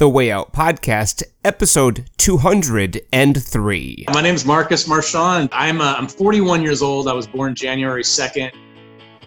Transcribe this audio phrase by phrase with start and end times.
[0.00, 4.04] The Way Out Podcast, episode 203.
[4.14, 5.50] My name is Marques Marchand.
[5.52, 7.06] I'm, uh, I'm 41 years old.
[7.06, 8.50] I was born January 2nd,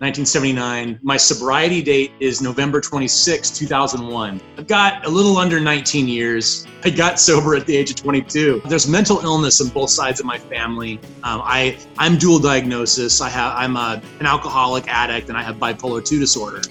[0.02, 1.00] 1979.
[1.04, 4.42] My sobriety date is November 26, 2001.
[4.58, 6.66] I've got a little under 19 years.
[6.84, 8.64] I got sober at the age of 22.
[8.66, 11.00] There's mental illness on both sides of my family.
[11.22, 13.22] Um, I, I'm dual diagnosis.
[13.22, 16.64] I have, I'm a, an alcoholic addict and I have bipolar 2 disorder.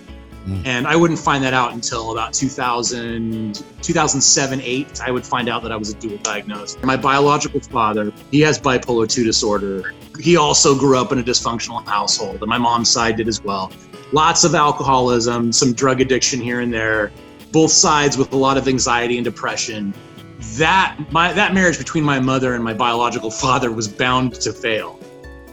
[0.47, 0.67] Mm.
[0.67, 5.01] And I wouldn't find that out until about 2000, 2007, 8.
[5.01, 6.83] I would find out that I was a dual diagnosed.
[6.83, 9.95] My biological father, he has bipolar 2 disorder.
[10.21, 13.73] He also grew up in a dysfunctional household, and my mom's side did as well.
[14.13, 17.13] Lots of alcoholism, some drug addiction here and there,
[17.51, 19.95] both sides with a lot of anxiety and depression.
[20.57, 24.99] That my that marriage between my mother and my biological father was bound to fail.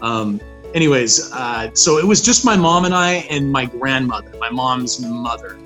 [0.02, 0.40] Um,
[0.74, 5.00] anyways, uh, so it was just my mom and I and my grandmother, my mom's
[5.00, 5.58] mother.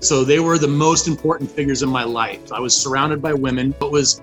[0.00, 2.52] So they were the most important figures in my life.
[2.52, 3.74] I was surrounded by women.
[3.80, 4.20] It was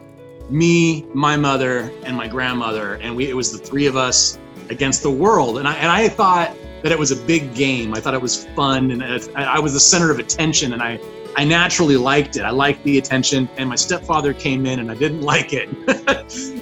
[0.49, 4.37] me, my mother, and my grandmother, and we it was the three of us
[4.69, 5.57] against the world.
[5.57, 7.93] And I and I thought that it was a big game.
[7.93, 9.03] I thought it was fun, and
[9.35, 10.73] I was the center of attention.
[10.73, 10.99] And I
[11.35, 12.41] I naturally liked it.
[12.41, 15.69] I liked the attention, and my stepfather came in, and I didn't like it.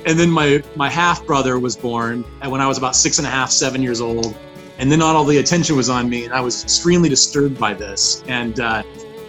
[0.05, 3.29] and then my my half brother was born when I was about six and a
[3.29, 4.35] half, seven years old,
[4.77, 7.73] and then not all the attention was on me, and I was extremely disturbed by
[7.73, 8.23] this.
[8.27, 8.83] And uh,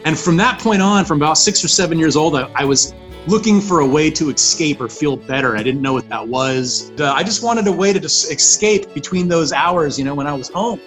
[0.05, 2.95] and from that point on, from about six or seven years old, I, I was
[3.27, 5.57] looking for a way to escape or feel better.
[5.57, 6.91] I didn't know what that was.
[6.99, 10.33] Uh, I just wanted a way to escape between those hours, you know, when I
[10.33, 10.81] was home.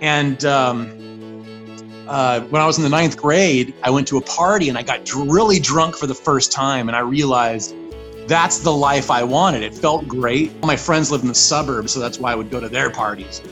[0.00, 1.17] And um,
[2.08, 4.82] uh, when I was in the ninth grade, I went to a party and I
[4.82, 7.74] got really drunk for the first time, and I realized
[8.26, 9.62] that's the life I wanted.
[9.62, 10.54] It felt great.
[10.62, 13.42] My friends lived in the suburbs, so that's why I would go to their parties.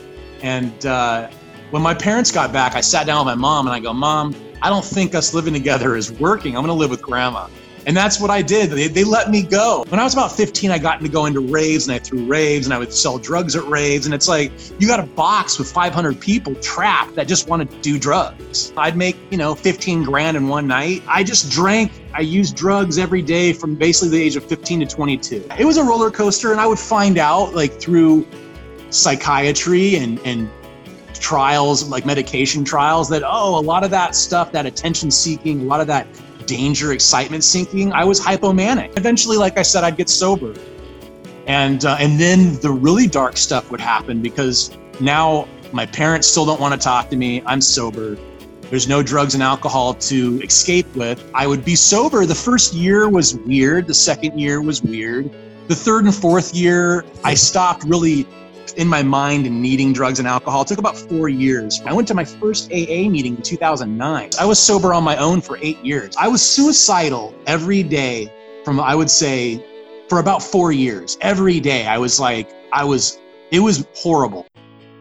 [0.41, 1.29] And uh,
[1.71, 4.35] when my parents got back, I sat down with my mom and I go, Mom,
[4.61, 6.55] I don't think us living together is working.
[6.55, 7.47] I'm going to live with grandma.
[7.87, 8.69] And that's what I did.
[8.69, 9.85] They, they let me go.
[9.87, 12.67] When I was about 15, I got into going to raves and I threw raves
[12.67, 14.05] and I would sell drugs at raves.
[14.05, 17.77] And it's like, you got a box with 500 people trapped that just want to
[17.79, 18.73] do drugs.
[18.75, 21.01] I'd make, you know, 15 grand in one night.
[21.07, 24.85] I just drank, I used drugs every day from basically the age of 15 to
[24.85, 25.47] 22.
[25.57, 26.51] It was a roller coaster.
[26.51, 28.27] And I would find out like through
[28.89, 30.49] psychiatry and, and
[31.13, 35.63] trials, like medication trials, that, oh, a lot of that stuff, that attention seeking, a
[35.63, 36.05] lot of that
[36.47, 38.97] danger, excitement sinking, I was hypomanic.
[38.97, 40.55] Eventually, like I said, I'd get sober.
[41.45, 46.45] And, uh, and then the really dark stuff would happen because now my parents still
[46.45, 47.43] don't want to talk to me.
[47.45, 48.17] I'm sober.
[48.69, 51.23] There's no drugs and alcohol to escape with.
[51.33, 52.25] I would be sober.
[52.25, 53.87] The first year was weird.
[53.87, 55.29] The second year was weird.
[55.67, 58.27] The third and fourth year, I stopped really
[58.73, 60.61] in my mind and needing drugs and alcohol.
[60.61, 61.81] It took about four years.
[61.85, 64.29] I went to my first AA meeting in 2009.
[64.39, 66.15] I was sober on my own for eight years.
[66.17, 68.31] I was suicidal every day
[68.63, 69.63] from, I would say,
[70.09, 71.17] for about four years.
[71.21, 73.19] Every day, I was like, I was,
[73.51, 74.45] it was horrible.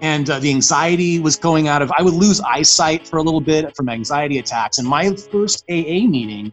[0.00, 3.40] And uh, the anxiety was going out of, I would lose eyesight for a little
[3.40, 4.78] bit from anxiety attacks.
[4.78, 6.52] And my first AA meeting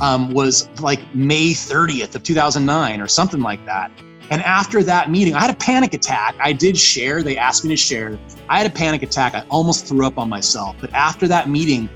[0.00, 3.90] um, was like May 30th of 2009 or something like that.
[4.30, 6.34] And after that meeting, I had a panic attack.
[6.40, 8.18] I did share, they asked me to share.
[8.48, 9.34] I had a panic attack.
[9.34, 10.76] I almost threw up on myself.
[10.80, 11.88] But after that meeting,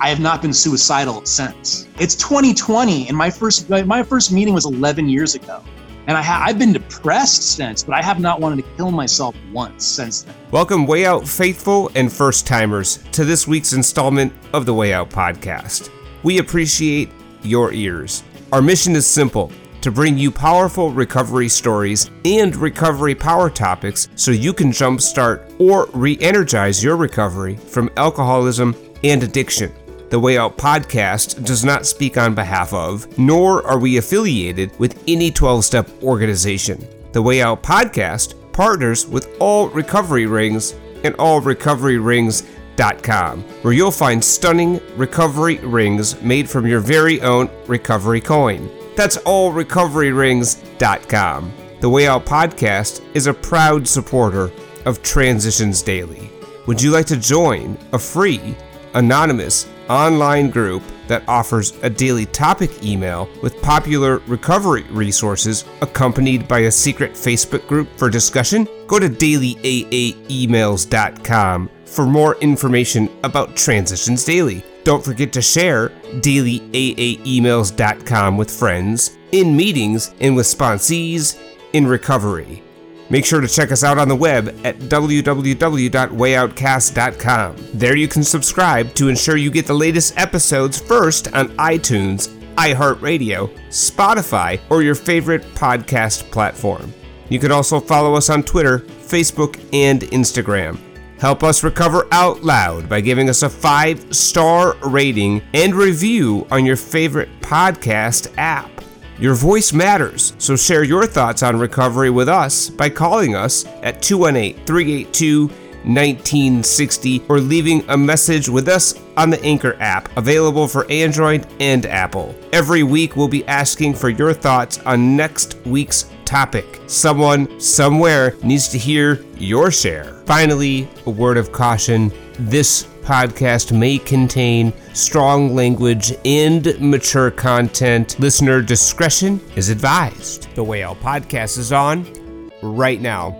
[0.00, 1.88] I have not been suicidal since.
[1.98, 5.62] It's 2020 and my first my first meeting was 11 years ago.
[6.08, 9.34] And I ha- I've been depressed since, but I have not wanted to kill myself
[9.52, 10.34] once since then.
[10.52, 15.10] Welcome, Way Out faithful and first timers, to this week's installment of the Way Out
[15.10, 15.90] podcast.
[16.22, 17.10] We appreciate
[17.42, 18.22] your ears.
[18.52, 19.50] Our mission is simple
[19.86, 25.86] to bring you powerful recovery stories and recovery power topics so you can jumpstart or
[25.92, 28.74] re energize your recovery from alcoholism
[29.04, 29.72] and addiction.
[30.10, 35.00] The Way Out podcast does not speak on behalf of, nor are we affiliated with
[35.06, 36.84] any 12 step organization.
[37.12, 40.74] The Way Out podcast partners with All Recovery Rings
[41.04, 48.68] and allrecoveryrings.com, where you'll find stunning recovery rings made from your very own recovery coin.
[48.96, 51.52] That's allrecoveryrings.com.
[51.80, 54.50] The Way Out podcast is a proud supporter
[54.86, 56.30] of Transitions Daily.
[56.66, 58.56] Would you like to join a free,
[58.94, 66.58] anonymous online group that offers a daily topic email with popular recovery resources accompanied by
[66.60, 68.66] a secret Facebook group for discussion?
[68.86, 74.64] Go to dailyaaemails.com for more information about Transitions Daily.
[74.86, 81.42] Don't forget to share dailyaaemails.com with friends, in meetings, and with sponsees
[81.72, 82.62] in recovery.
[83.10, 87.56] Make sure to check us out on the web at www.wayoutcast.com.
[87.74, 93.52] There you can subscribe to ensure you get the latest episodes first on iTunes, iHeartRadio,
[93.70, 96.94] Spotify, or your favorite podcast platform.
[97.28, 100.78] You can also follow us on Twitter, Facebook, and Instagram.
[101.18, 106.66] Help us recover out loud by giving us a five star rating and review on
[106.66, 108.70] your favorite podcast app.
[109.18, 114.02] Your voice matters, so share your thoughts on recovery with us by calling us at
[114.02, 115.50] 218 382
[115.86, 121.86] 1960 or leaving a message with us on the Anchor app, available for Android and
[121.86, 122.34] Apple.
[122.52, 126.80] Every week, we'll be asking for your thoughts on next week's topic.
[126.86, 130.22] Someone somewhere needs to hear your share.
[130.26, 138.18] Finally, a word of caution this podcast may contain strong language and mature content.
[138.18, 140.52] Listener discretion is advised.
[140.56, 143.36] The Way Out podcast is on right now.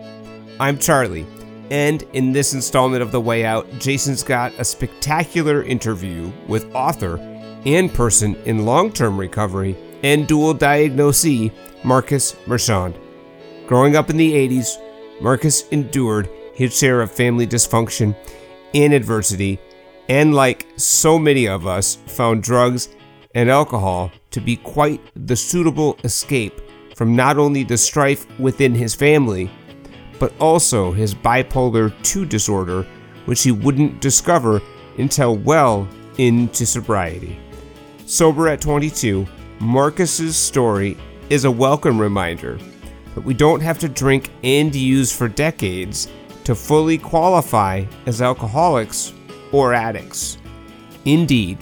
[0.61, 1.27] I'm Charlie.
[1.71, 7.19] And in this installment of The Way Out, Jason's got a spectacular interview with author
[7.67, 9.77] and person in long term recovery
[10.07, 11.51] and dual diagnosee
[11.83, 12.97] Marques Marchand.
[13.67, 14.77] Growing up in the 80s,
[15.21, 18.15] Marques endured his share of family dysfunction
[18.73, 19.59] and adversity,
[20.09, 22.89] and like so many of us, found drugs
[23.35, 26.61] and alcohol to be quite the suitable escape
[26.95, 29.51] from not only the strife within his family,
[30.21, 32.87] but also his bipolar 2 disorder,
[33.25, 34.63] which he wouldn't discover
[34.99, 35.89] until well
[36.19, 37.41] into sobriety.
[38.07, 39.27] Sober at 22,
[39.61, 40.99] Marques's story
[41.31, 42.59] is a welcome reminder
[43.15, 46.09] that we don't have to drink and use for decades
[46.45, 49.15] to fully qualify as alcoholics
[49.53, 50.37] or addicts.
[51.07, 51.57] Indeed,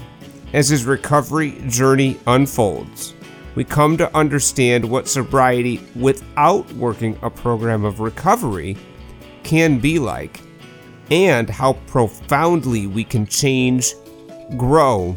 [0.53, 3.15] as his recovery journey unfolds,
[3.55, 8.77] we come to understand what sobriety without working a program of recovery
[9.45, 10.41] can be like,
[11.13, 13.95] and how profoundly we can change,
[14.57, 15.17] grow,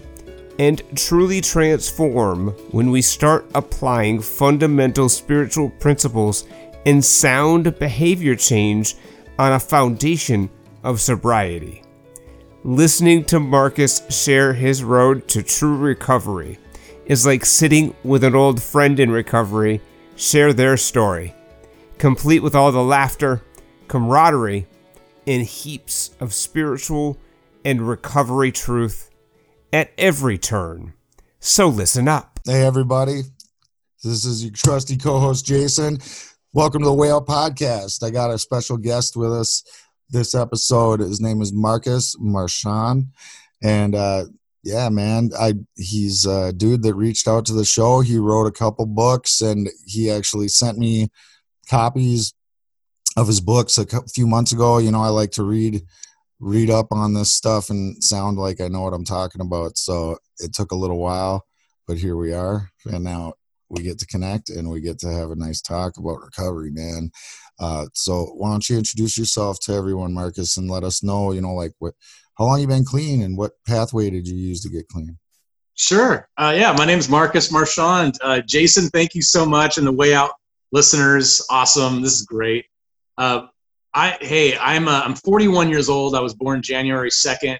[0.59, 6.45] and truly transform when we start applying fundamental spiritual principles
[6.85, 8.95] and sound behavior change
[9.37, 10.49] on a foundation
[10.83, 11.83] of sobriety.
[12.63, 16.57] Listening to Marques share his road to true recovery
[17.05, 19.79] is like sitting with an old friend in recovery,
[20.15, 21.33] share their story,
[21.97, 23.41] complete with all the laughter,
[23.87, 24.65] camaraderie,
[25.25, 27.17] and heaps of spiritual
[27.63, 29.06] and recovery truth
[29.77, 30.93] at every turn.
[31.39, 32.39] So listen up.
[32.43, 33.21] Hey, everybody.
[34.03, 35.99] This is your trusty co host, Jason.
[36.51, 38.01] Welcome to the Way Out Podcast.
[38.03, 39.61] I got a special guest with us
[40.09, 40.99] this episode.
[40.99, 43.05] His name is Marques Marchand.
[43.61, 44.25] And uh,
[44.63, 48.01] yeah, man, I he's a dude that reached out to the show.
[48.01, 51.09] He wrote a couple books and he actually sent me
[51.69, 52.33] copies
[53.15, 54.79] of his books a few months ago.
[54.79, 55.83] You know, I like to read
[56.39, 59.77] read up on this stuff and sound like I know what I'm talking about.
[59.77, 61.45] So it took a little while,
[61.87, 62.69] but here we are.
[62.85, 63.33] And now
[63.69, 67.11] we get to connect and we get to have a nice talk about recovery, man.
[67.59, 71.41] Uh, so why don't you introduce yourself to everyone, Marques, and let us know, you
[71.41, 71.95] know, like what,
[72.37, 75.17] how long you been clean and what pathway did you use to get clean?
[75.73, 76.27] Sure.
[76.37, 78.15] Uh, yeah, my name is Marques Marchand.
[78.21, 79.77] Uh, Jason, thank you so much.
[79.77, 80.31] And the way out
[80.71, 82.01] listeners, awesome.
[82.01, 82.65] This is great.
[83.17, 83.47] Uh,
[83.97, 86.13] I, hey, I'm uh, I'm 41 years old.
[86.13, 87.57] I was born January 2nd,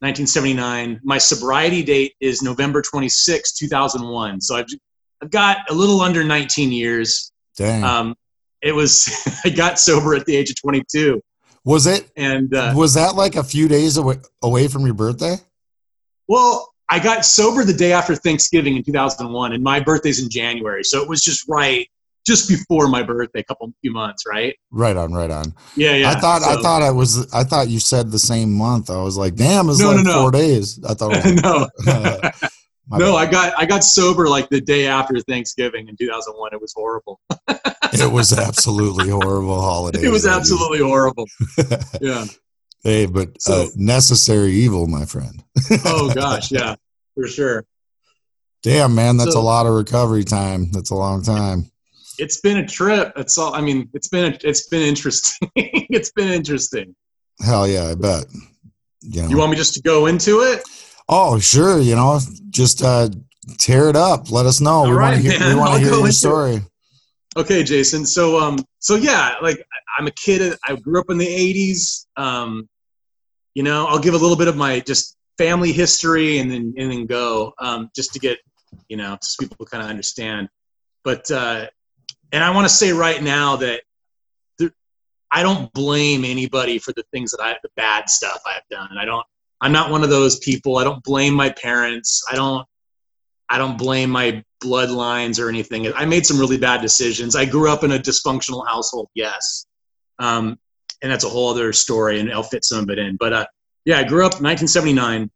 [0.00, 1.00] 1979.
[1.02, 4.42] My sobriety date is November 26, 2001.
[4.42, 4.66] So I've
[5.22, 7.32] I've got a little under 19 years.
[7.56, 7.82] Dang.
[7.82, 8.14] Um,
[8.60, 9.08] it was
[9.44, 11.22] I got sober at the age of 22.
[11.64, 12.10] Was it?
[12.14, 15.36] And uh, was that like a few days away, away from your birthday?
[16.28, 20.84] Well, I got sober the day after Thanksgiving in 2001, and my birthday's in January,
[20.84, 21.88] so it was just right,
[22.26, 24.56] just before my birthday, a couple few months, right?
[24.70, 25.54] Right on, right on.
[25.76, 26.10] Yeah, yeah.
[26.10, 28.90] I thought so, I thought I was I thought you said the same month.
[28.90, 30.20] I was like, damn, it's no, like no, no.
[30.20, 30.80] four days.
[30.88, 31.10] I thought.
[31.10, 31.78] Was,
[32.90, 32.98] no.
[32.98, 36.52] no, I got I got sober like the day after Thanksgiving in 2001.
[36.52, 37.20] It was horrible.
[37.48, 40.02] it was absolutely horrible holiday.
[40.02, 41.26] It was absolutely horrible.
[42.00, 42.24] Yeah.
[42.82, 45.42] Hey, but so, uh, necessary evil, my friend.
[45.86, 46.74] oh gosh, yeah,
[47.14, 47.64] for sure.
[48.62, 50.70] Damn, man, that's so, a lot of recovery time.
[50.70, 51.70] That's a long time.
[52.18, 53.12] It's been a trip.
[53.16, 53.54] It's all.
[53.54, 55.50] I mean, it's been it's been interesting.
[55.56, 56.94] it's been interesting.
[57.44, 58.26] Hell yeah, I bet.
[59.00, 59.28] You, know.
[59.28, 60.62] you want me just to go into it?
[61.08, 61.80] Oh, sure.
[61.80, 62.18] You know,
[62.50, 63.08] just uh,
[63.58, 64.30] tear it up.
[64.30, 64.70] Let us know.
[64.70, 65.48] All we right, want to hear.
[65.48, 66.56] We want to hear your story.
[66.56, 66.62] It.
[67.36, 68.06] Okay, Jason.
[68.06, 69.64] So, um, so yeah, like
[69.98, 70.56] I'm a kid.
[70.66, 72.06] I grew up in the '80s.
[72.16, 72.68] Um,
[73.54, 76.92] you know, I'll give a little bit of my just family history and then and
[76.92, 78.38] then go, um, just to get,
[78.88, 80.48] you know, so people kind of understand.
[81.02, 81.66] But uh,
[82.34, 83.82] and I want to say right now that
[85.30, 88.88] I don't blame anybody for the things that I the bad stuff I've done.
[88.90, 89.24] And I don't
[89.60, 90.76] I'm not one of those people.
[90.78, 92.24] I don't blame my parents.
[92.30, 92.66] I don't
[93.48, 95.92] I don't blame my bloodlines or anything.
[95.94, 97.36] I made some really bad decisions.
[97.36, 99.66] I grew up in a dysfunctional household, yes.
[100.18, 100.58] Um,
[101.02, 103.16] and that's a whole other story, and I'll fit some of it in.
[103.16, 103.46] But uh,
[103.84, 105.30] yeah, I grew up 1979,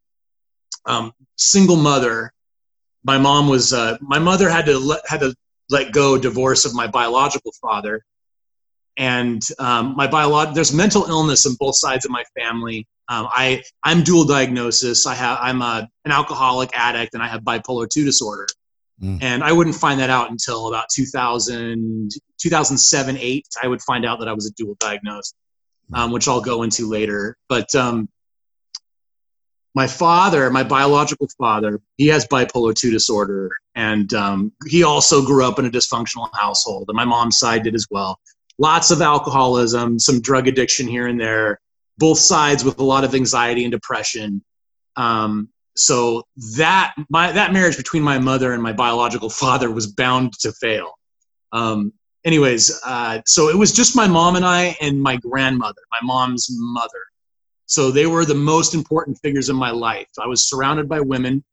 [0.86, 2.32] um, single mother.
[3.04, 5.34] My mom was uh, my mother had to let, had to
[5.70, 8.04] let go divorce of my biological father,
[8.96, 12.86] and um, my biolog there's mental illness on both sides of my family.
[13.08, 15.06] Um, I I'm dual diagnosis.
[15.06, 18.46] I have I'm a, an alcoholic addict and I have bipolar two disorder.
[19.02, 19.22] Mm.
[19.22, 23.46] And I wouldn't find that out until about 2000, 2007, 8.
[23.62, 25.36] I would find out that I was a dual diagnosed,
[25.90, 25.98] mm.
[25.98, 27.36] um, which I'll go into later.
[27.48, 28.08] But um,
[29.74, 33.50] my father, my biological father, he has bipolar 2 disorder.
[33.74, 36.86] And um, he also grew up in a dysfunctional household.
[36.88, 38.18] And my mom's side did as well.
[38.58, 41.60] Lots of alcoholism, some drug addiction here and there
[41.98, 44.42] both sides with a lot of anxiety and depression.
[44.96, 46.24] Um, so
[46.56, 50.98] that my that marriage between my mother and my biological father was bound to fail.
[51.52, 51.92] Um,
[52.24, 56.48] anyways, uh, so it was just my mom and I and my grandmother, my mom's
[56.50, 57.04] mother.
[57.68, 60.08] So they were the most important figures in my life.
[60.18, 61.44] I was surrounded by women.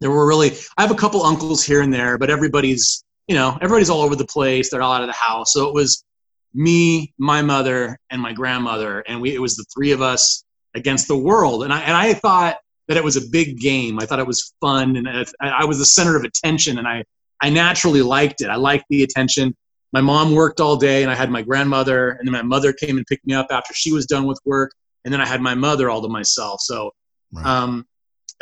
[0.00, 3.56] There were really I have a couple uncles here and there, but everybody's you know
[3.62, 4.70] everybody's all over the place.
[4.70, 5.52] They're all out of the house.
[5.52, 6.04] So it was
[6.52, 11.06] me, my mother, and my grandmother, and we it was the three of us against
[11.06, 11.62] the world.
[11.62, 12.56] And I and I thought
[12.88, 14.00] that it was a big game.
[14.00, 17.04] I thought it was fun, and I, I was the center of attention, and I
[17.40, 18.48] I naturally liked it.
[18.48, 19.54] I liked the attention.
[19.92, 22.96] My mom worked all day, and I had my grandmother, and then my mother came
[22.96, 24.72] and picked me up after she was done with work,
[25.06, 26.60] and then I had my mother all to myself.
[26.60, 26.90] So.
[27.32, 27.46] Right.
[27.46, 27.86] Um,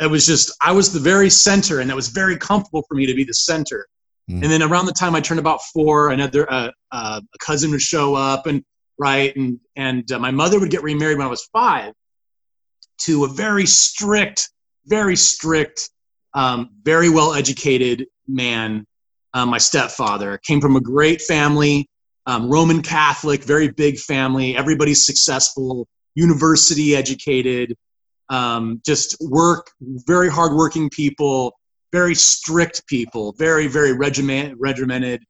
[0.01, 3.05] it was just I was the very center, and it was very comfortable for me
[3.05, 3.87] to be the center.
[4.29, 4.43] Mm.
[4.43, 7.81] And then around the time I turned about four, another uh, uh, a cousin would
[7.81, 8.63] show up, and
[8.97, 11.93] right, and and uh, my mother would get remarried when I was five
[12.97, 14.49] to a very strict,
[14.85, 15.89] very strict,
[16.33, 18.85] um, very well educated man.
[19.33, 21.89] Uh, my stepfather came from a great family,
[22.25, 24.55] um, Roman Catholic, very big family.
[24.55, 27.75] Everybody's successful, university educated,
[28.29, 31.53] um, just work, very hardworking people
[31.95, 35.23] very strict people, very, very regiment, regimented,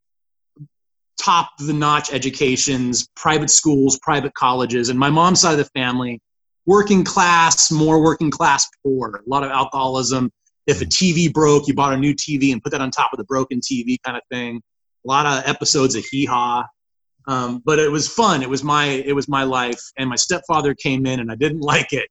[1.21, 4.89] top the notch educations, private schools, private colleges.
[4.89, 6.19] And my mom's side of the family,
[6.65, 10.31] working class, more working class poor, a lot of alcoholism.
[10.65, 13.17] If a TV broke, you bought a new TV and put that on top of
[13.17, 14.59] the broken TV kind of thing.
[15.05, 16.63] A lot of episodes of hee haw.
[17.27, 18.43] Um, but it was fun.
[18.43, 19.81] It was my it was my life.
[19.97, 22.07] And my stepfather came in, and I didn't like it.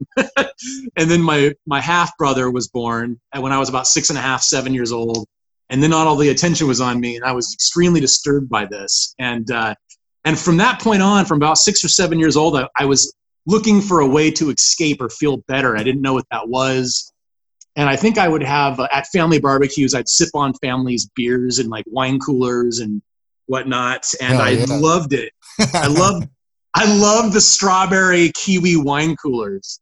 [0.97, 4.23] and then my my half brother was born when I was about six and a
[4.23, 5.27] half, seven years old.
[5.71, 8.67] And then not all the attention was on me, and I was extremely disturbed by
[8.67, 9.15] this.
[9.19, 9.75] And uh,
[10.25, 13.15] and from that point on, from about six or seven years old, I, I was
[13.47, 15.77] looking for a way to escape or feel better.
[15.77, 17.13] I didn't know what that was.
[17.77, 21.59] And I think I would have uh, at family barbecues, I'd sip on families' beers
[21.59, 23.03] and like wine coolers and
[23.47, 24.67] whatnot, and I yeah.
[24.69, 25.33] loved it.
[25.75, 26.29] I loved
[26.75, 29.81] I loved the strawberry kiwi wine coolers,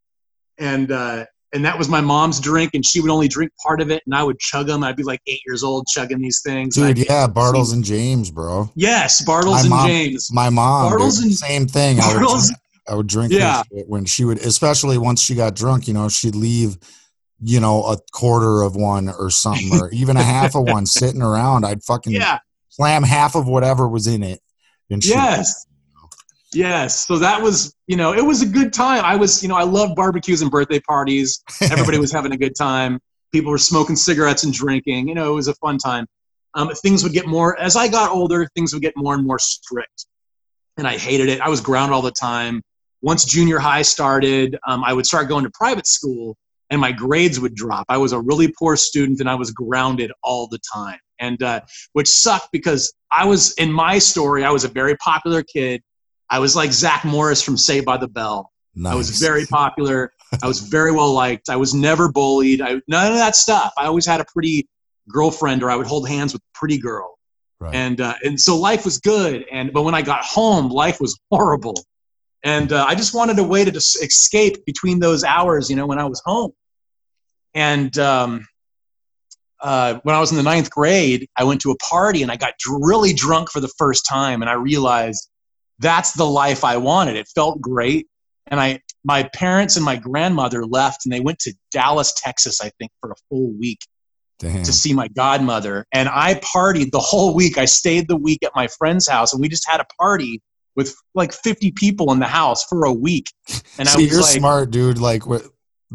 [0.59, 3.90] and uh, and that was my mom's drink, and she would only drink part of
[3.90, 4.85] it, and I would chug them.
[4.85, 6.75] I'd be like eight years old chugging these things.
[6.75, 8.71] Dude, yeah, Bartles and Jaymes, bro.
[8.75, 10.33] Yes, Bartles my and mom, Jaymes.
[10.33, 11.97] My mom, Bartles dude, and same thing.
[11.97, 13.62] Bartles, I would, I would drink yeah.
[13.87, 15.88] when she would, especially once she got drunk.
[15.88, 16.78] You know, she'd leave
[17.45, 21.23] you know, a quarter of one or something, or even a half of one sitting
[21.23, 21.64] around.
[21.64, 22.38] I'd fucking yeah
[22.73, 24.41] slam half of whatever was in it.
[24.91, 25.67] And yes.
[26.55, 27.07] Yes.
[27.07, 29.05] So that was, you know, it was a good time.
[29.05, 31.43] I was, you know, I love barbecues and birthday parties.
[31.62, 32.99] Everybody was having a good time.
[33.31, 35.09] People were smoking cigarettes and drinking.
[35.09, 36.07] You know, it was a fun time.
[36.55, 39.38] Um, things would get more, as I got older, things would get more and more
[39.38, 40.07] strict.
[40.76, 41.41] And I hated it.
[41.41, 42.62] I was grounded all the time.
[43.02, 46.37] Once junior high started, um, I would start going to private school
[46.71, 47.85] and my grades would drop.
[47.88, 51.61] I was a really poor student and I was grounded all the time and uh,
[51.92, 54.45] which sucked because I was in my story.
[54.45, 55.83] I was a very popular kid.
[56.31, 58.50] I was like Zach Morris from Saved by the Bell.
[58.75, 58.92] Nice.
[58.92, 60.12] I was very popular.
[60.42, 61.50] I was very well liked.
[61.50, 62.62] I was never bullied.
[62.62, 63.73] I none of that stuff.
[63.76, 64.69] I always had a pretty
[65.09, 67.19] girlfriend, or I would hold hands with a pretty girl.
[67.61, 67.75] Right.
[67.75, 69.45] And uh, and so life was good.
[69.52, 71.76] And but when I got home, life was horrible.
[72.45, 75.87] And uh, I just wanted a way to just escape between those hours, you know,
[75.87, 76.52] when I was home.
[77.54, 78.49] And um,
[79.62, 82.37] uh, when I was in the ninth grade, I went to a party and I
[82.37, 85.28] got really drunk for the first time, and I realized
[85.78, 87.16] that's the life I wanted.
[87.16, 88.09] It felt great,
[88.49, 92.71] and I my parents and my grandmother left, and they went to Dallas, Texas, I
[92.78, 93.81] think, for a full week
[94.38, 94.64] Damn.
[94.64, 95.87] to see my godmother.
[95.92, 97.59] And I partied the whole week.
[97.59, 100.42] I stayed the week at my friend's house, and we just had a party
[100.75, 103.26] with like 50 people in the house for a week.
[103.78, 104.99] And See, I was you're like, smart, dude.
[104.99, 105.47] Like what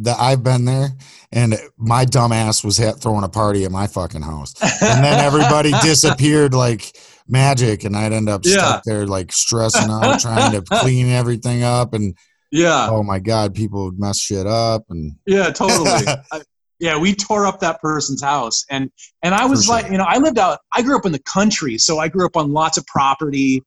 [0.04, 0.90] that I've been there,
[1.32, 6.54] and my dumbass was throwing a party at my fucking house, and then everybody disappeared
[6.54, 6.96] like
[7.28, 8.58] magic, and I'd end up yeah.
[8.58, 12.16] stuck there like stressing out, trying to clean everything up, and
[12.52, 15.90] yeah, oh my god, people would mess shit up, and yeah, totally.
[16.32, 16.42] I,
[16.80, 18.92] yeah, we tore up that person's house, and
[19.24, 20.60] and I was like, you know, I lived out.
[20.74, 23.64] I grew up in the country, so I grew up on lots of property,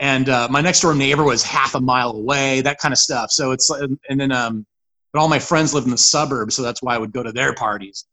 [0.00, 3.30] and uh, my next door neighbor was half a mile away, that kind of stuff.
[3.30, 4.66] So it's and then um,
[5.16, 7.32] but all my friends live in the suburbs, so that's why I would go to
[7.32, 8.04] their parties.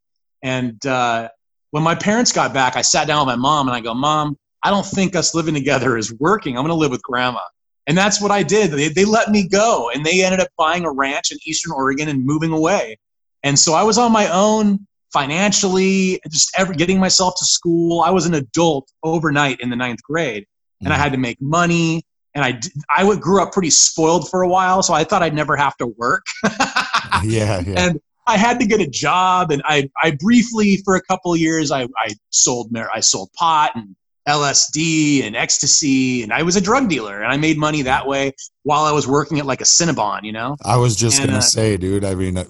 [0.42, 1.28] And uh,
[1.72, 4.38] when my parents got back, I sat down with my mom and I go, Mom,
[4.64, 6.56] I don't think us living together is working.
[6.56, 7.42] I'm going to live with grandma.
[7.88, 8.72] And that's what I did.
[8.72, 12.08] They, they let me go and they ended up buying a ranch in Eastern Oregon
[12.08, 12.98] and moving away.
[13.44, 18.00] And so I was on my own financially, just ever getting myself to school.
[18.00, 20.46] I was an adult overnight in the ninth grade
[20.80, 20.94] and mm-hmm.
[20.94, 22.04] I had to make money.
[22.34, 25.58] And I, I grew up pretty spoiled for a while, so I thought I'd never
[25.58, 26.26] have to work.
[27.24, 27.74] yeah, yeah.
[27.78, 31.40] And I had to get a job, and I, I briefly for a couple of
[31.40, 33.96] years I, I sold I sold pot and
[34.28, 38.32] LSD and ecstasy, and I was a drug dealer, and I made money that way
[38.64, 40.56] while I was working at like a Cinnabon, you know.
[40.64, 42.06] I was just and, gonna uh, say, dude.
[42.06, 42.46] I mean, uh,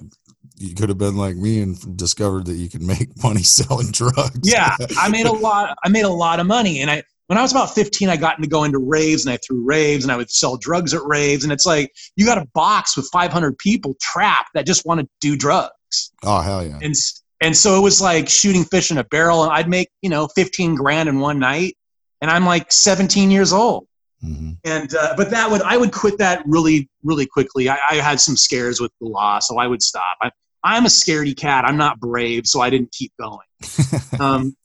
[0.58, 4.40] you could have been like me and discovered that you can make money selling drugs.
[4.44, 5.76] yeah, I made a lot.
[5.84, 8.38] I made a lot of money, and I when I was about 15, I got
[8.38, 11.44] into going to raves and I threw raves and I would sell drugs at raves.
[11.44, 15.08] And it's like, you got a box with 500 people trapped that just want to
[15.22, 16.12] do drugs.
[16.24, 16.80] Oh, hell yeah.
[16.82, 16.94] And,
[17.42, 19.44] and so it was like shooting fish in a barrel.
[19.44, 21.78] And I'd make, you know, 15 grand in one night.
[22.22, 23.88] And I'm like 17 years old.
[24.24, 24.52] Mm-hmm.
[24.64, 27.70] And, uh, but that would, I would quit that really, really quickly.
[27.70, 30.18] I, I had some scares with the law, so I would stop.
[30.22, 30.32] I,
[30.64, 31.66] I'm a scaredy cat.
[31.66, 33.46] I'm not brave, so I didn't keep going.
[34.20, 34.56] um,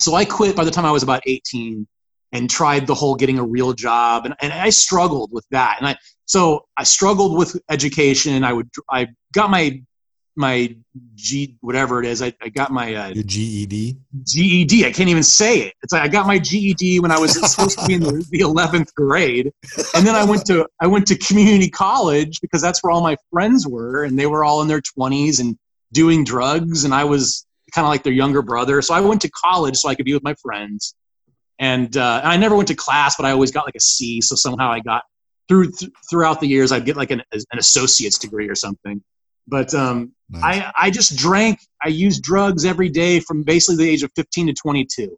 [0.00, 1.86] so I quit by the time I was about 18
[2.32, 4.26] and tried the whole getting a real job.
[4.26, 5.76] And, and I struggled with that.
[5.78, 5.96] And I,
[6.26, 8.42] so I struggled with education.
[8.42, 9.80] I would, I got my,
[10.34, 10.76] my
[11.14, 12.22] G, whatever it is.
[12.22, 13.96] I, I got my, uh, Your GED?
[14.24, 14.84] GED.
[14.84, 15.74] I can't even say it.
[15.84, 18.40] It's like, I got my GED when I was supposed to be in the, the
[18.40, 19.52] 11th grade.
[19.94, 23.16] And then I went to, I went to community college because that's where all my
[23.30, 24.02] friends were.
[24.02, 25.56] And they were all in their 20s and
[25.92, 26.84] doing drugs.
[26.84, 28.80] And I was, kind of like their younger brother.
[28.82, 30.94] So I went to college so I could be with my friends.
[31.58, 34.20] And, uh, I never went to class, but I always got like a C.
[34.20, 35.02] So somehow I got
[35.48, 39.02] through th- throughout the years, I'd get like an, an associate's degree or something.
[39.46, 40.42] But um, nice.
[40.42, 44.48] I, I just drank, I used drugs every day from basically the age of 15
[44.48, 45.16] to 22.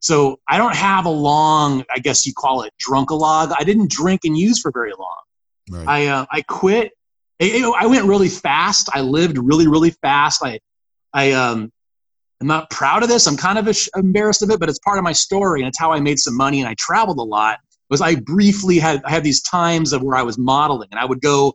[0.00, 3.52] So I don't have a long, I guess you call it drunk-a-log.
[3.58, 5.22] I didn't drink and use for very long.
[5.70, 5.88] Right.
[5.88, 6.92] I, uh, I quit.
[7.40, 8.90] I, I went really fast.
[8.92, 10.42] I lived really, really fast.
[10.44, 10.60] I,
[11.12, 11.72] I, um,
[12.40, 13.26] I'm not proud of this.
[13.26, 15.92] I'm kind of embarrassed of it, but it's part of my story and it's how
[15.92, 17.58] I made some money and I traveled a lot.
[17.90, 21.04] Was I briefly had I had these times of where I was modeling and I
[21.04, 21.54] would go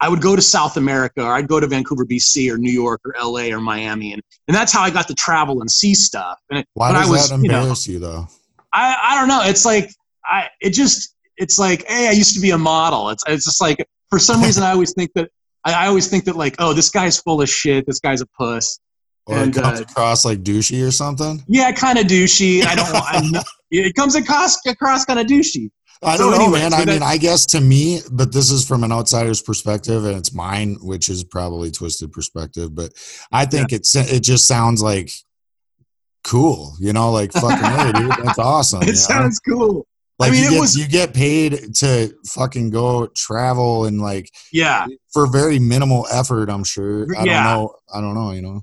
[0.00, 3.00] I would go to South America or I'd go to Vancouver, BC or New York
[3.04, 6.38] or LA or Miami and, and that's how I got to travel and see stuff.
[6.50, 8.28] And Why does I was, that embarrass you, know, you though?
[8.72, 9.42] I, I don't know.
[9.42, 9.90] It's like
[10.24, 13.10] I it just it's like, hey, I used to be a model.
[13.10, 15.30] It's it's just like for some reason I always think that
[15.64, 17.86] I, I always think that like, oh, this guy's full of shit.
[17.86, 18.78] This guy's a puss.
[19.26, 21.42] Or and, it comes uh, across like douchey or something.
[21.46, 22.64] Yeah, kind of douchey.
[22.64, 22.88] I don't.
[22.94, 25.70] I'm not, it comes across across kind of douchey.
[26.02, 26.74] I don't so know, anyway, man.
[26.74, 30.32] I mean, I guess to me, but this is from an outsider's perspective, and it's
[30.32, 32.74] mine, which is probably twisted perspective.
[32.74, 32.92] But
[33.30, 33.76] I think yeah.
[33.76, 35.10] it's it just sounds like
[36.24, 38.82] cool, you know, like fucking hey, dude, that's awesome.
[38.82, 39.54] It sounds know?
[39.54, 39.86] cool.
[40.18, 44.30] Like I mean, you get, was, you get paid to fucking go travel and like
[44.52, 46.48] yeah for very minimal effort.
[46.48, 47.06] I'm sure.
[47.16, 47.44] I yeah.
[47.44, 47.74] don't know.
[47.92, 48.32] I don't know.
[48.32, 48.62] You know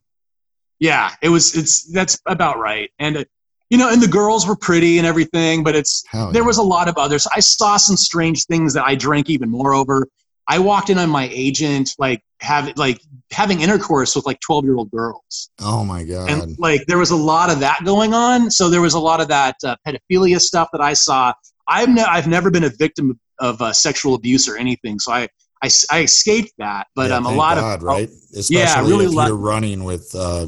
[0.79, 1.55] yeah, it was.
[1.55, 2.91] It's that's about right.
[2.99, 3.29] And it,
[3.69, 6.47] you know, and the girls were pretty and everything, but it's Hell there yeah.
[6.47, 7.27] was a lot of others.
[7.33, 10.07] I saw some strange things that I drank even more over.
[10.47, 14.75] I walked in on my agent like have like having intercourse with like 12 year
[14.75, 15.49] old girls.
[15.59, 16.29] Oh my god.
[16.29, 18.49] And like there was a lot of that going on.
[18.51, 21.33] So there was a lot of that uh, pedophilia stuff that I saw.
[21.67, 24.99] I've ne- I've never been a victim of uh, sexual abuse or anything.
[24.99, 25.27] So I
[25.61, 29.05] I, I escaped that, but yeah, um, a lot God, of right, especially yeah, really
[29.07, 30.47] if you're running with uh,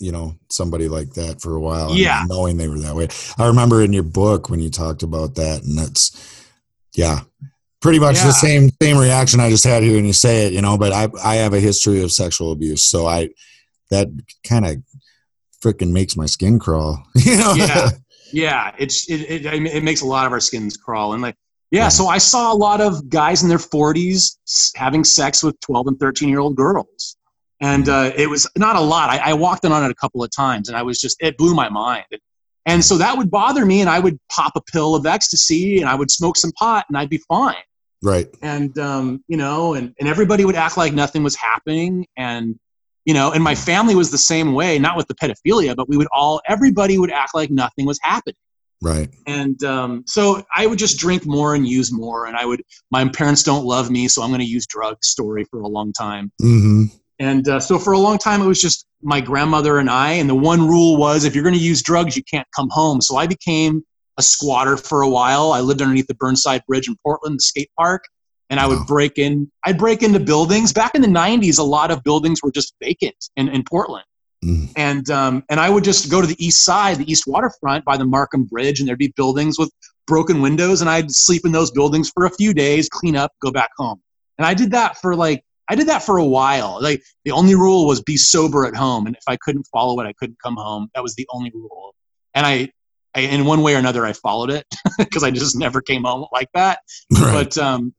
[0.00, 2.24] you know somebody like that for a while yeah.
[2.26, 3.08] knowing they were that way.
[3.38, 6.46] I remember in your book when you talked about that and that's
[6.94, 7.20] yeah
[7.80, 8.26] pretty much yeah.
[8.26, 10.92] the same same reaction i just had here when you say it you know but
[10.92, 13.28] i i have a history of sexual abuse so i
[13.90, 14.08] that
[14.44, 14.76] kind of
[15.62, 17.54] freaking makes my skin crawl you know?
[17.56, 17.90] Yeah.
[18.32, 18.72] Yeah.
[18.78, 21.36] It's it, it, it makes a lot of our skins crawl and like
[21.72, 25.60] yeah, yeah, so I saw a lot of guys in their 40s having sex with
[25.60, 27.16] 12 and 13 year old girls
[27.60, 29.10] and uh, it was not a lot.
[29.10, 31.36] I, I, walked in on it a couple of times, and I was just it
[31.36, 32.06] blew my mind.
[32.66, 35.88] And, so that would bother me, and I would pop a pill of ecstasy, and
[35.88, 37.56] I would smoke some pot, and I'd be fine.
[38.02, 38.28] Right.
[38.42, 42.58] And um, you know, and and everybody would act like nothing was happening, and
[43.04, 45.96] you know, and my family was the same way, not with the pedophilia, but we
[45.96, 48.36] would all, everybody would act like nothing was happening.
[48.82, 49.10] Right.
[49.26, 52.26] And um, so I would just drink more and use more.
[52.26, 55.44] And I would, my parents don't love me, so I'm going to use drugs story
[55.44, 56.32] for a long time.
[56.40, 56.96] Mm-hmm.
[57.20, 60.12] And uh, so for a long time, it was just my grandmother and I.
[60.12, 63.00] And the one rule was if you're going to use drugs, you can't come home.
[63.00, 63.84] So I became
[64.18, 65.52] a squatter for a while.
[65.52, 68.02] I lived underneath the Burnside Bridge in Portland, the skate park.
[68.48, 70.72] And I would break in, I'd break into buildings.
[70.72, 74.04] Back in the 90s, a lot of buildings were just vacant in, in Portland
[74.44, 74.72] Mm.
[74.74, 77.98] and um, and I would just go to the east side, the east waterfront by
[77.98, 79.70] the Marquam Bridge, and there'd be buildings with
[80.06, 83.50] broken windows, and I'd sleep in those buildings for a few days, clean up, go
[83.50, 84.00] back home.
[84.38, 86.78] And I did that for like I did that for a while.
[86.82, 90.04] Like the only rule was be sober at home, and if I couldn't follow it,
[90.04, 90.88] I couldn't come home.
[90.96, 91.94] That was the only rule.
[92.34, 92.72] And I,
[93.14, 94.66] I in one way or another, I followed it
[94.98, 96.80] because I just never came home like that
[97.12, 97.32] Right.
[97.32, 97.94] but um,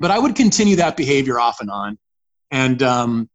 [0.00, 1.98] but I would continue that behavior off and on,
[2.50, 3.28] and um,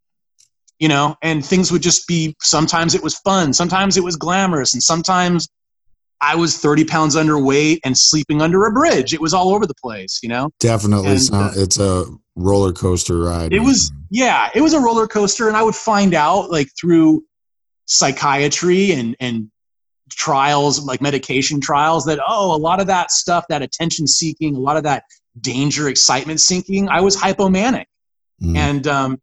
[0.79, 2.35] you know, and things would just be.
[2.41, 5.47] Sometimes it was fun, sometimes it was glamorous, and sometimes
[6.19, 9.13] I was thirty pounds underweight and sleeping under a bridge.
[9.13, 10.49] It was all over the place, you know.
[10.59, 11.11] Definitely.
[11.11, 12.05] and, sound, it's a
[12.37, 13.51] roller coaster ride.
[13.51, 17.25] It was yeah, it was a roller coaster, and I would find out like through
[17.85, 19.49] psychiatry and and
[20.11, 24.59] trials like medication trials that oh a lot of that stuff that attention seeking a
[24.59, 25.03] lot of that
[25.41, 27.85] danger excitement seeking i was hypomanic
[28.41, 28.55] Mm.
[28.55, 29.21] and um,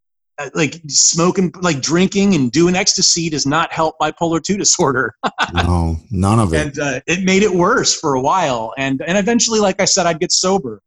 [0.55, 5.15] like smoking like drinking and doing ecstasy does not help bipolar 2 disorder
[5.53, 6.67] no, none of it.
[6.67, 10.05] and uh, it made it worse for a while and and eventually like i said
[10.05, 10.81] i'd get sober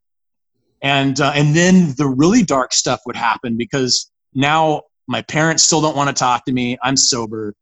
[0.83, 5.81] and uh, and then the really dark stuff would happen because now my parents still
[5.81, 7.55] don't want to talk to me i'm sober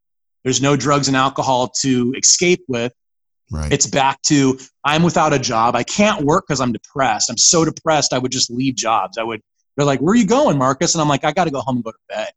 [0.44, 2.92] there's no drugs and alcohol to escape with
[3.50, 3.72] right.
[3.72, 7.64] it's back to i'm without a job i can't work because i'm depressed i'm so
[7.64, 9.40] depressed i would just leave jobs i would
[9.76, 11.76] they're like where are you going marques and i'm like i got to go home
[11.76, 12.29] and go to bed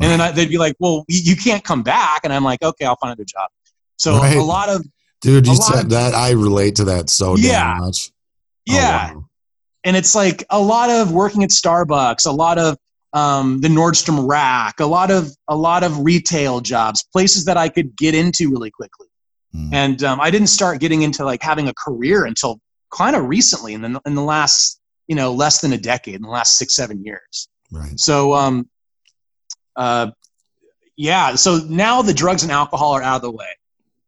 [0.00, 2.84] and then I, they'd be like well you can't come back and i'm like okay
[2.84, 3.48] i'll find another job
[3.96, 4.36] so Right.
[4.36, 4.84] a lot of
[5.20, 6.14] Dude, you said of- that.
[6.14, 7.72] I relate to that so Yeah.
[7.74, 8.12] damn much.
[8.70, 9.24] Oh, yeah wow.
[9.84, 12.76] And it's like a lot of working at Starbucks, a lot of
[13.12, 17.68] um, the Nordstrom rack, a lot of a lot of retail jobs, places that I
[17.68, 19.06] could get into really quickly.
[19.54, 19.70] Mm.
[19.72, 22.60] And um, I didn't start getting into like having a career until
[22.92, 26.22] kind of recently, in the in the last you know less than a decade, in
[26.22, 27.48] the last six seven years.
[27.70, 27.98] Right.
[27.98, 28.68] So um,
[29.76, 30.10] uh,
[30.96, 31.34] yeah.
[31.36, 33.48] So now the drugs and alcohol are out of the way,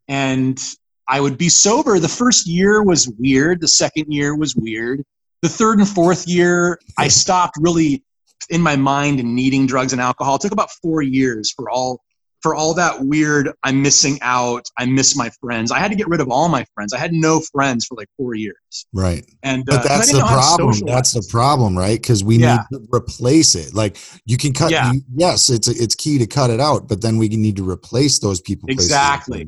[0.09, 0.61] and
[1.09, 1.99] I would be sober.
[1.99, 3.61] The first year was weird.
[3.61, 5.03] The second year was weird.
[5.43, 8.05] The third and fourth year, I stopped really
[8.51, 10.37] in my mind and needing drugs and alcohol.
[10.37, 12.01] It took about four years for all
[12.43, 13.51] for all that weird.
[13.65, 14.67] I'm missing out.
[14.79, 15.71] I miss my friends.
[15.71, 16.95] I had to get rid of all my friends.
[16.95, 19.27] I had no friends for like four years, Right.
[19.43, 20.87] and uh, But I that's the know how to problem.
[20.87, 22.01] That's the problem, right?
[22.01, 22.65] Because we Yeah.
[22.73, 23.75] need to replace it.
[23.75, 24.71] Like you can cut.
[24.71, 24.93] Yeah.
[24.93, 28.19] you- yes, it's it's key to cut it out, but then we need to replace
[28.21, 28.69] those people.
[28.71, 29.47] Exactly.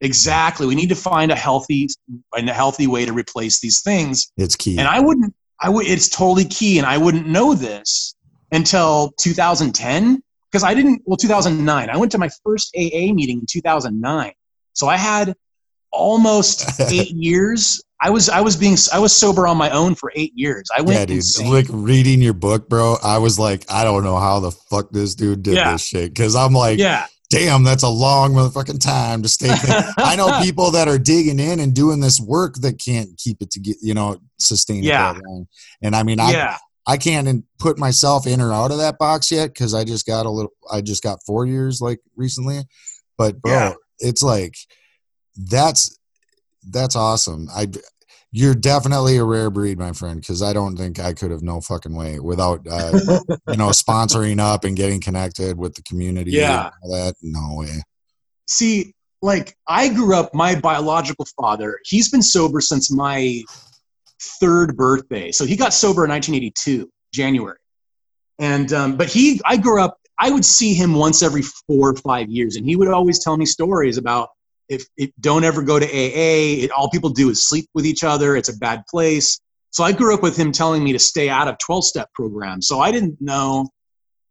[0.00, 0.66] Exactly.
[0.66, 1.88] We need to find a healthy
[2.36, 4.30] and a healthy way to replace these things.
[4.36, 4.78] It's key.
[4.78, 8.14] And I wouldn't I would it's totally key and I wouldn't know this
[8.52, 11.90] until 2010 because I didn't well 2009.
[11.90, 14.32] I went to my first AA meeting in 2009.
[14.74, 15.34] So I had
[15.90, 17.82] almost 8 years.
[18.00, 20.68] I was I was being I was sober on my own for 8 years.
[20.76, 21.16] I went yeah, dude.
[21.16, 21.50] insane.
[21.50, 22.96] Like reading your book, bro.
[23.02, 25.72] I was like, I don't know how the fuck this dude did Yeah.
[25.72, 26.14] this shit.
[26.14, 27.06] Because I'm like, yeah.
[27.30, 29.50] Damn, that's a long motherfucking time to stay.
[29.98, 33.50] I know people that are digging in and doing this work that can't keep it
[33.52, 35.12] to get, you know, sustain Yeah.
[35.12, 35.46] that long.
[35.82, 36.56] And I mean, I yeah.
[36.86, 40.24] I can't put myself in or out of that box yet because I just got
[40.24, 40.52] a little.
[40.72, 42.60] I just got four years like recently,
[43.18, 43.72] but bro, Yeah.
[43.98, 44.54] it's like
[45.36, 45.98] that's
[46.70, 47.48] that's awesome.
[47.54, 47.66] I
[48.38, 51.60] you're definitely a rare breed, my friend, because I don't think I could have no
[51.60, 52.92] fucking way without uh,
[53.48, 56.30] you know sponsoring up and getting connected with the community.
[56.30, 56.66] Yeah.
[56.66, 57.82] and all that no way.
[58.46, 63.42] see like i grew up my biological father he's been sober since my
[64.40, 67.58] third birthday so he got sober in 1982 january
[68.38, 71.96] and um, but he i grew up i would see him once every four or
[71.96, 74.28] five years and he would always tell me stories about
[74.68, 78.04] if, if don't ever go to aa it, all people do is sleep with each
[78.04, 81.28] other it's a bad place so i grew up with him telling me to stay
[81.28, 83.66] out of 12-step programs so i didn't know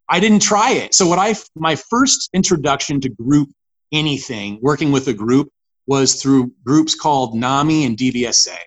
[0.09, 3.49] i didn't try it so what i my first introduction to group
[3.91, 5.49] anything working with a group
[5.87, 8.57] was through groups called NAMI and DBSA.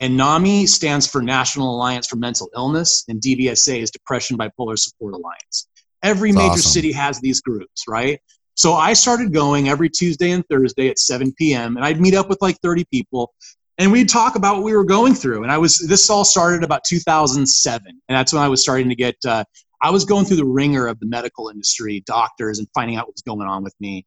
[0.00, 5.14] And NAMI stands for National Alliance for Mental Illness, and DBSA is Depression Bipolar Support
[5.14, 5.68] Alliance.
[6.02, 6.72] Every That's major awesome.
[6.72, 8.20] city has these groups, right?
[8.60, 11.78] So I started going every Tuesday and Thursday at 7 p.m.
[11.78, 13.32] and I'd meet up with like 30 people
[13.78, 15.44] and we'd talk about what we were going through.
[15.44, 17.86] And I was, this all started about 2007.
[17.88, 19.44] And that's when I was starting to get, uh,
[19.80, 23.14] I was going through the ringer of the medical industry, doctors, and finding out what
[23.14, 24.04] was going on with me.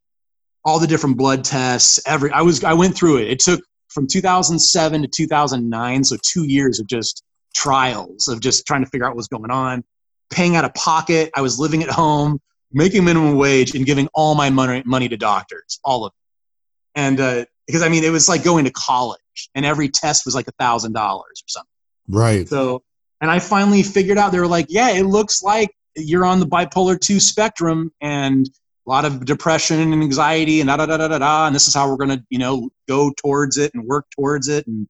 [0.63, 3.31] All the different blood tests, every, I was, I went through it.
[3.31, 6.03] It took from 2007 to 2009.
[6.03, 7.23] So two years of just
[7.55, 9.83] trials of just trying to figure out what was going on,
[10.29, 11.31] paying out of pocket.
[11.35, 12.39] I was living at home,
[12.73, 16.99] making minimum wage, and giving all my money money to doctors, all of it.
[16.99, 20.35] And uh, because I mean, it was like going to college, and every test was
[20.35, 21.69] like a thousand dollars or something.
[22.09, 22.47] Right.
[22.47, 22.83] So,
[23.21, 26.47] and I finally figured out they were like, yeah, it looks like you're on the
[26.47, 28.49] bipolar two spectrum, and
[28.85, 31.47] a lot of depression and anxiety, and da da da da da da.
[31.47, 34.67] And this is how we're gonna, you know, go towards it and work towards it,
[34.67, 34.87] and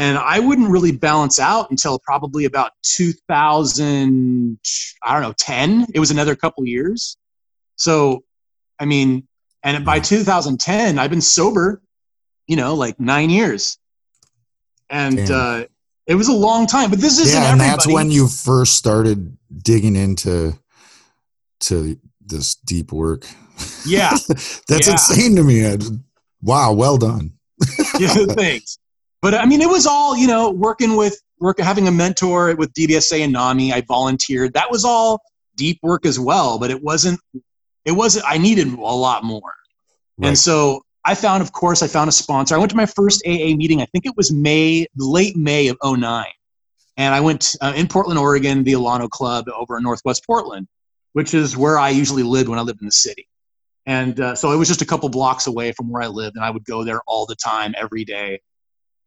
[0.00, 4.58] and I wouldn't really balance out until probably about 2000
[5.02, 7.16] I don't know 10 it was another couple years.
[7.76, 8.24] So
[8.80, 9.28] I mean
[9.62, 11.82] and by 2010 I've been sober
[12.46, 13.78] you know like 9 years.
[14.88, 15.66] And uh,
[16.06, 19.36] it was a long time but this isn't yeah, and that's when you first started
[19.62, 20.58] digging into
[21.60, 23.26] to this deep work.
[23.84, 24.16] Yeah.
[24.66, 24.92] That's yeah.
[24.92, 25.76] insane to me.
[26.40, 27.32] Wow well done.
[27.98, 28.78] Yeah thanks
[29.22, 32.72] but I mean, it was all you know, working with work, having a mentor with
[32.72, 33.72] DBSA and NAMI.
[33.72, 34.54] I volunteered.
[34.54, 35.20] That was all
[35.56, 36.58] deep work as well.
[36.58, 37.20] But it wasn't.
[37.84, 38.24] It wasn't.
[38.28, 39.52] I needed a lot more.
[40.18, 40.28] Right.
[40.28, 42.54] And so I found, of course, I found a sponsor.
[42.54, 43.80] I went to my first AA meeting.
[43.80, 46.26] I think it was May, late May of 09.
[46.98, 50.68] And I went uh, in Portland, Oregon, the Alano Club over in Northwest Portland,
[51.14, 53.26] which is where I usually lived when I lived in the city.
[53.86, 56.44] And uh, so it was just a couple blocks away from where I lived, and
[56.44, 58.40] I would go there all the time, every day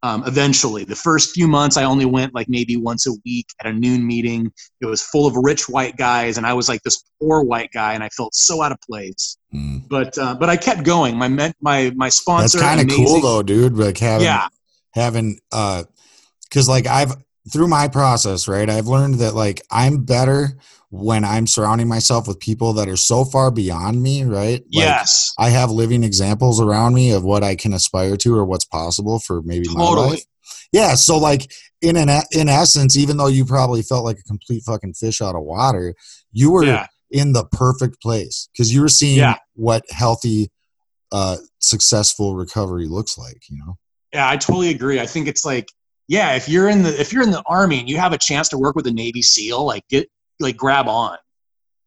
[0.04, 0.84] um, eventually.
[0.84, 4.06] The first few months, I only went like maybe once a week at a noon
[4.06, 4.52] meeting.
[4.82, 7.94] It was full of rich white guys, and I was like this poor white guy,
[7.94, 9.38] and I felt so out of place.
[9.54, 9.88] Mm.
[9.88, 11.18] But uh, but I kept going.
[11.18, 12.60] My my my sponsor.
[12.60, 13.78] That's kind of cool though, dude.
[13.78, 14.50] Like having yeah.
[14.92, 15.86] having uh,
[16.44, 17.16] because like I've
[17.52, 18.70] through my process, right?
[18.70, 20.58] I've learned that like I'm better
[20.94, 24.60] when I'm surrounding myself with people that are so far beyond me, right?
[24.60, 25.34] Like, yes.
[25.40, 29.18] I have living examples around me of what I can aspire to or what's possible
[29.18, 29.96] for maybe totally.
[29.96, 30.24] my life.
[30.72, 31.52] Yeah, so like
[31.82, 35.36] in an in essence, even though you probably felt like a complete fucking fish out
[35.36, 35.96] of water,
[36.32, 36.86] you were yeah.
[37.10, 39.38] in the perfect place because you were seeing yeah.
[39.56, 40.52] what healthy,
[41.12, 43.50] uh, successful recovery looks like.
[43.50, 43.78] You know.
[44.14, 45.00] Yeah, I totally agree.
[45.00, 45.68] I think it's like
[46.08, 48.50] yeah, if you're in the if you're in the army and you have a chance
[48.50, 51.18] to work with a Navy SEAL, like get like grab on,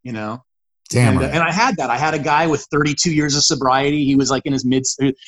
[0.03, 0.43] you know.
[0.89, 1.31] Damn and, right.
[1.35, 1.91] and I had that.
[1.91, 4.05] I had a guy with 32 years of sobriety.
[4.05, 4.85] He was like in his mid.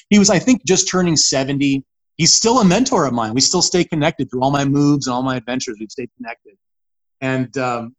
[0.08, 1.84] He was, I think, just turning 70.
[2.16, 3.34] He's still a mentor of mine.
[3.34, 5.76] We still stay connected through all my moves and all my adventures.
[5.80, 6.54] We've stayed connected,
[7.20, 7.96] and um,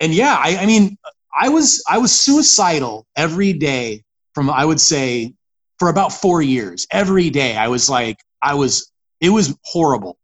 [0.00, 0.96] and yeah, I, I mean,
[1.36, 4.04] I was I was suicidal every day
[4.34, 5.32] from I would say
[5.78, 6.86] for about four years.
[6.92, 8.92] Every day I was like I was.
[9.20, 10.18] It was horrible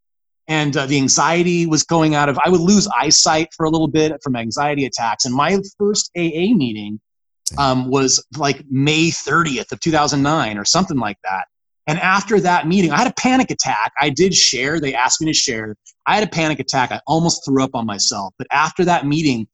[0.49, 3.89] and uh, the anxiety was going out of i would lose eyesight for a little
[3.89, 5.25] bit from anxiety attacks.
[5.25, 7.01] And my first aa meeting
[7.59, 11.45] um, was like may 30th of 2009 or something like that.
[11.87, 13.93] And after that meeting i had a panic attack.
[14.01, 14.81] I did share.
[14.81, 15.77] They asked me to share.
[16.07, 16.93] I had a panic attack.
[16.93, 18.35] I almost threw up on myself.
[18.39, 19.47] But after that meeting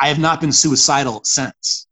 [0.00, 1.86] i have not been suicidal since.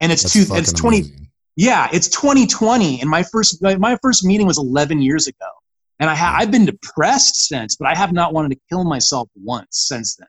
[0.00, 1.28] And it's two it's 20 amazing.
[1.56, 5.48] yeah it's 2020 and my first my first meeting was 11 years ago
[5.98, 9.28] and I ha- I've been depressed since, but I have not wanted to kill myself
[9.34, 10.28] once since then.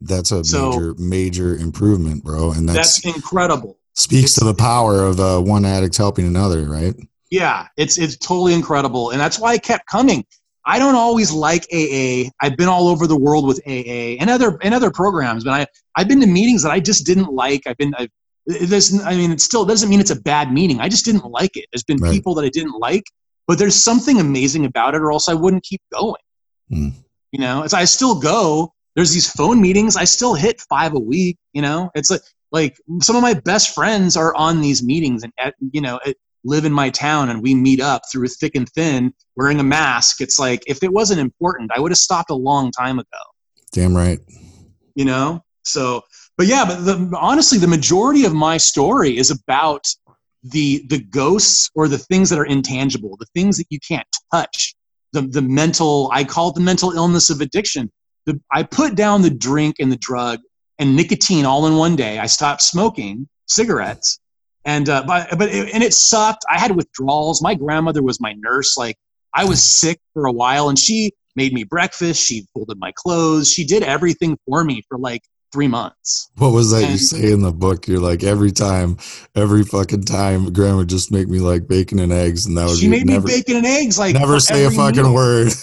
[0.00, 2.52] That's a so, major, major improvement, bro.
[2.52, 3.78] And that's, that's incredible.
[3.94, 6.94] Speaks it's, to the power of uh, one addict helping another, right?
[7.30, 10.24] Yeah, it's it's totally incredible, and that's why I kept coming.
[10.64, 12.30] I don't always like AA.
[12.40, 15.66] I've been all over the world with AA and other and other programs, but I
[15.96, 17.66] I've been to meetings that I just didn't like.
[17.66, 18.08] I've been I've,
[18.46, 18.98] this.
[19.04, 20.80] I mean, it still doesn't mean it's a bad meeting.
[20.80, 21.66] I just didn't like it.
[21.72, 22.12] There's been right.
[22.12, 23.04] people that I didn't like,
[23.48, 26.22] but there's something amazing about it or else i wouldn't keep going.
[26.70, 26.92] Mm.
[27.32, 31.00] you know it's i still go there's these phone meetings i still hit five a
[31.00, 31.90] week you know?
[31.96, 32.20] It's like
[32.52, 35.98] like some of my best friends are on these meetings and you know
[36.44, 40.20] live in my town and we meet up through thick and thin wearing a mask.
[40.20, 43.24] It's like if it wasn't important i would have stopped a long time ago.
[43.72, 44.20] Damn right.
[44.94, 45.42] You know?
[45.64, 46.02] So
[46.36, 49.84] but yeah but the, honestly the majority of my story is about
[50.50, 54.74] the the ghosts or the things that are intangible, the things that you can't touch,
[55.12, 57.90] the the mental I call it the mental illness of addiction.
[58.26, 60.40] The, I put down the drink and the drug
[60.78, 62.18] and nicotine all in one day.
[62.18, 64.18] I stopped smoking cigarettes,
[64.64, 66.44] and uh, but but it, and it sucked.
[66.50, 67.42] I had withdrawals.
[67.42, 68.76] My grandmother was my nurse.
[68.76, 68.96] Like
[69.34, 72.22] I was sick for a while, and she made me breakfast.
[72.22, 73.50] She folded my clothes.
[73.50, 76.30] She did everything for me for like three months.
[76.36, 77.86] What was that you say in the book?
[77.88, 78.98] You're like every time,
[79.34, 82.80] every fucking time, Grandma would just make me like bacon and eggs, and that was
[82.80, 85.14] She be made never, me bacon and eggs like never say a fucking meal.
[85.14, 85.52] word.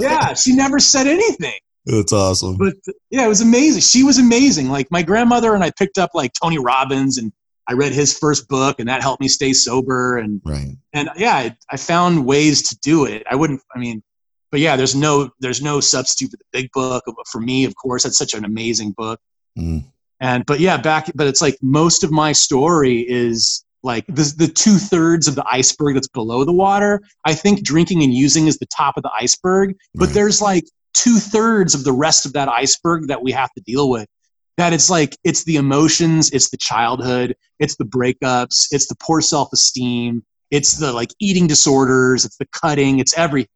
[0.00, 1.58] Yeah, she never said anything.
[1.86, 2.56] That's awesome.
[2.56, 2.74] But
[3.10, 3.80] yeah, it was amazing.
[3.80, 4.68] She was amazing.
[4.68, 7.32] Like my grandmother and I picked up like Tony Robbins and
[7.68, 10.76] I read his first book and that helped me stay sober and right.
[10.92, 13.24] and yeah, I, I found ways to do it.
[13.30, 14.02] I wouldn't I mean
[14.50, 17.04] but yeah, there's no there's no substitute for the big book.
[17.30, 19.20] For me, of course, that's such an amazing book.
[19.58, 19.84] Mm.
[20.20, 24.48] And but yeah, back but it's like most of my story is like the the
[24.48, 27.00] two thirds of the iceberg that's below the water.
[27.24, 30.14] I think drinking and using is the top of the iceberg, but Right.
[30.14, 33.88] there's like two thirds of the rest of that iceberg that we have to deal
[33.90, 34.08] with.
[34.56, 39.20] That it's like it's the emotions, it's the childhood, it's the breakups, it's the poor
[39.20, 43.50] self esteem, it's the like eating disorders, it's the cutting, it's everything,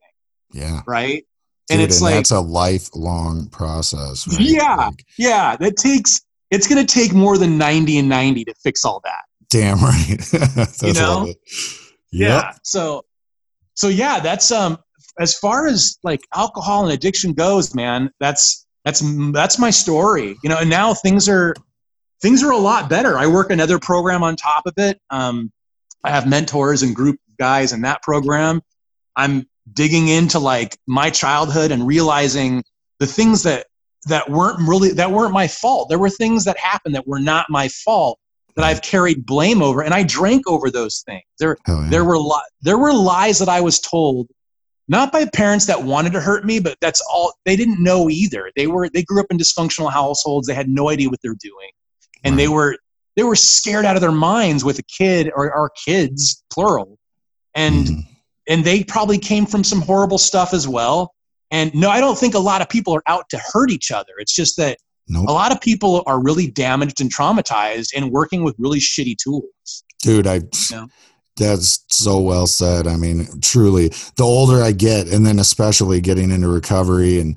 [0.52, 0.80] Yeah.
[0.86, 1.24] right?
[1.68, 4.26] Dude, and it's like that's a lifelong process.
[4.28, 4.40] Right?
[4.40, 4.74] Yeah.
[4.76, 9.00] Like, yeah, that takes it's gonna take more than 90 and 90 to fix all
[9.04, 9.24] that.
[9.48, 10.18] damn right.
[10.54, 11.32] that's You know?
[12.12, 12.58] Yep.
[12.62, 13.04] So,
[13.74, 14.78] so yeah, that's um
[15.18, 18.10] as far as like alcohol and addiction goes, man.
[18.20, 20.36] That's that's that's my story.
[20.42, 21.54] You know, and now things are
[22.20, 23.18] things are a lot better.
[23.18, 25.00] I work another program on top of it.
[25.10, 25.52] Um,
[26.04, 28.60] I have mentors and group guys in that program.
[29.16, 32.62] I'm digging into like my childhood and realizing
[32.98, 33.66] the things that
[34.06, 35.88] that weren't really that weren't my fault.
[35.88, 38.18] There were things that happened that were not my fault
[38.56, 41.22] that I've carried blame over, and I drank over those things.
[41.38, 41.86] There yeah.
[41.90, 44.28] there were li- there were lies that I was told,
[44.88, 48.50] not by parents that wanted to hurt me, but that's all they didn't know either.
[48.56, 50.48] They were they grew up in dysfunctional households.
[50.48, 51.70] They had no idea what they're doing,
[52.24, 52.76] and they were
[53.16, 56.98] they were scared out of their minds with a kid or, our kids plural,
[57.54, 58.06] and Mhm.
[58.48, 61.14] And they probably came from some horrible stuff as well.
[61.50, 64.12] And no, I don't think a lot of people are out to hurt each other.
[64.18, 64.78] It's just that
[65.08, 65.28] Nope.
[65.28, 69.84] a lot of people are really damaged and traumatized and working with really shitty tools.
[70.00, 70.88] dude i know?
[71.36, 76.30] that's so well said i mean truly the older i get and then especially getting
[76.30, 77.36] into recovery and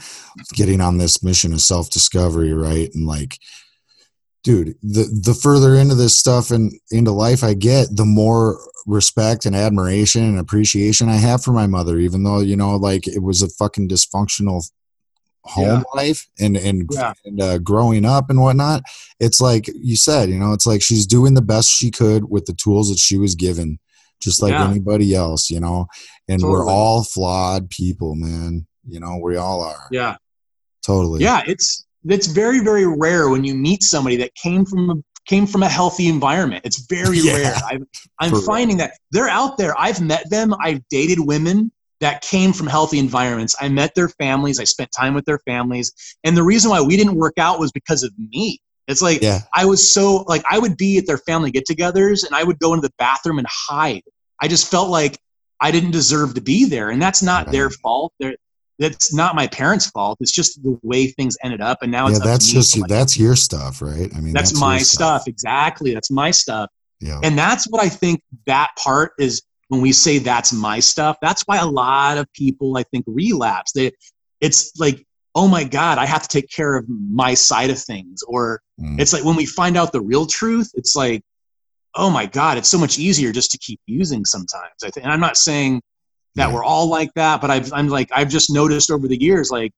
[0.54, 3.40] getting on this mission of self-discovery right and like
[4.46, 9.46] dude the the further into this stuff and into life i get the more respect
[9.48, 13.24] and admiration and appreciation i have for my mother even though you know like it
[13.24, 14.64] was a fucking dysfunctional
[15.46, 15.84] home Yeah.
[15.96, 17.14] life and and, Yeah.
[17.26, 18.84] and uh, growing up and whatnot
[19.20, 22.46] it's like you said you know it's like she's doing the best she could with
[22.46, 23.80] the tools that she was given
[24.22, 24.70] just like Yeah.
[24.70, 25.88] anybody else you know
[26.30, 30.18] and we're all flawed people man you know we all are Yeah.
[30.86, 34.96] totally yeah it's it's very very rare when you meet somebody that came from a
[35.28, 36.62] came from a healthy environment.
[36.66, 37.34] It's very Yeah.
[37.34, 37.56] rare.
[37.56, 37.80] I
[38.20, 38.46] i'm For real.
[38.46, 39.74] finding that they're out there.
[39.78, 40.54] I've met them.
[40.62, 43.56] I've dated women that came from healthy environments.
[43.60, 44.60] I met their families.
[44.60, 45.92] I spent time with their families.
[46.24, 48.60] And the reason why we didn't work out was because of me.
[48.88, 49.40] It's like yeah.
[49.54, 52.74] I was so like I would be at their family get-togethers and I would go
[52.76, 54.04] into the bathroom and hide.
[54.40, 55.18] I just felt like
[55.60, 58.14] I didn't deserve to be there, and that's not their fault.
[58.20, 58.36] They're,
[58.80, 60.18] that's not my parents' fault.
[60.20, 63.36] It's just the way things ended up, and now it's yeah that's just that's your
[63.36, 65.28] stuff right i mean that's, your my stuff.
[65.28, 68.22] Exactly, that's my stuff, yeah and that's what I think.
[68.46, 71.18] That part is when we say that's my stuff.
[71.22, 73.72] That's why a lot of people I think relapse.
[73.72, 73.92] They,
[74.42, 78.22] it's like, oh my god, I have to take care of my side of things,
[78.28, 79.00] or Mm.
[79.00, 81.24] it's like when we find out the real truth, it's like,
[81.96, 84.84] oh my God, it's so much easier just to keep using sometimes.
[84.84, 85.82] I think, and I'm not saying
[86.36, 86.54] that Yeah.
[86.54, 89.72] we're all like that, but I've, I'm like, I've just noticed over the years, like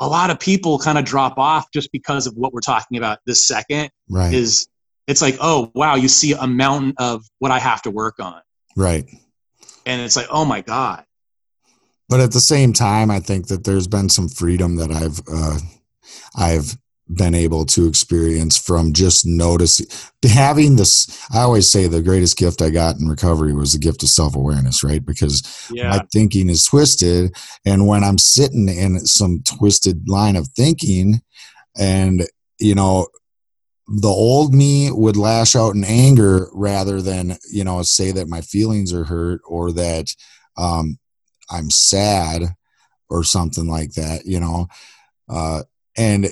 [0.00, 3.18] a lot of people kind of drop off just because of what we're talking about
[3.26, 4.66] this second right is
[5.06, 8.40] it's like, oh, wow, you see a mountain of what I have to work on.
[8.76, 9.04] right
[9.86, 11.04] And it's like, oh my God.
[12.08, 15.58] but at the same time i think that there's been some freedom that i've uh
[16.36, 16.76] i've
[17.14, 19.86] been able to experience from just noticing
[20.28, 24.02] having this i always say the greatest gift i got in recovery was the gift
[24.02, 25.90] of self-awareness right because Yeah.
[25.90, 31.20] my thinking is twisted and when i'm sitting in some twisted line of thinking
[31.76, 32.26] and
[32.58, 33.08] you know
[33.88, 38.40] the old me would lash out in anger rather than you know say that my
[38.40, 40.14] feelings are hurt or that
[40.56, 40.98] um,
[41.50, 42.54] i'm sad
[43.08, 44.68] or something like that you know
[45.28, 45.62] uh,
[45.96, 46.28] and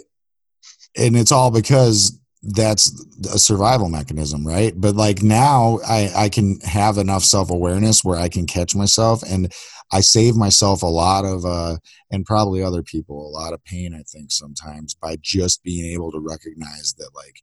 [0.98, 4.72] and it's all because that's a survival mechanism right?
[4.76, 9.52] But like now i i can have enough self-awareness where i can catch myself and
[9.92, 11.76] i save myself a lot of uh
[12.10, 16.12] and probably other people a lot of pain i think sometimes by just being able
[16.12, 17.42] to recognize that like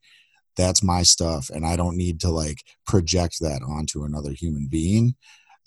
[0.56, 5.16] that's my stuff and i don't need to like project that onto another human being.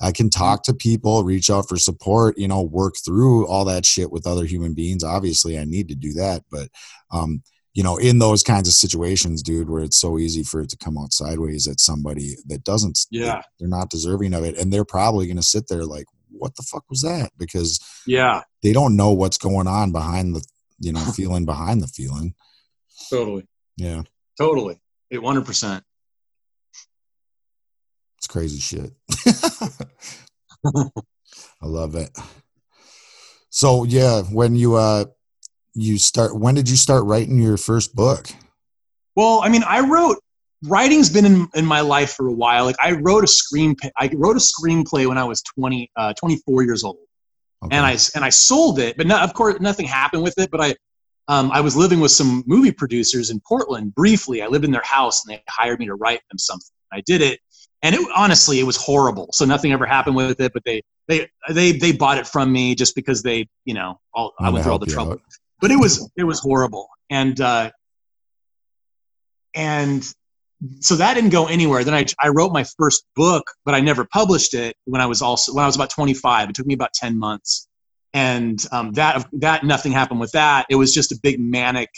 [0.01, 3.85] I can talk to people reach out for support you know work through all that
[3.85, 5.05] shit with other human beings.
[5.05, 6.69] Obviously i need to do that but
[7.11, 7.43] um
[7.75, 10.77] you know, in those kinds of situations, dude, where it's so easy for it to
[10.77, 13.43] come out sideways at somebody that doesn't, Yeah.
[13.59, 14.57] they're not deserving of it.
[14.57, 17.31] And they're probably going to sit there like, what the fuck was that?
[17.39, 18.43] Because Yeah.
[18.63, 20.45] they don't know what's going on behind the,
[20.81, 22.35] you know, feeling behind the feeling.
[23.11, 23.47] Totally.
[23.77, 24.03] Yeah.
[24.39, 24.81] Totally.
[25.11, 25.83] It 100%.
[28.19, 28.93] It's crazy shit.
[30.67, 32.11] I love it.
[33.51, 35.07] So yeah, when you uh
[35.75, 38.29] you start when did you start writing your first book?
[39.15, 40.19] Well, I mean, I wrote
[40.65, 42.65] writing's been in, in my life for a while.
[42.65, 46.63] Like I wrote a screen I wrote a screenplay when I was 20 uh, 24
[46.65, 46.99] years old.
[47.65, 47.77] Okay.
[47.77, 50.61] And I and I sold it, but no, of course nothing happened with it, but
[50.61, 50.75] I
[51.29, 54.43] um, I was living with some movie producers in Portland briefly.
[54.43, 56.71] I lived in their house and they hired me to write them something.
[56.91, 57.41] I did it
[57.83, 59.29] and it honestly it was horrible.
[59.33, 62.75] So nothing ever happened with it, but they they they they bought it from me
[62.75, 65.21] just because they, you know, all, I went through all the trouble out.
[65.61, 67.71] But it was it was horrible and uh
[69.55, 70.05] and
[70.81, 74.05] so that didn't go anywhere then I, I wrote my first book but i never
[74.05, 76.93] published it when i was also when i was about 25 it took me about
[76.95, 77.69] 10 months
[78.15, 81.91] and um, that that nothing happened with that it was just a big manic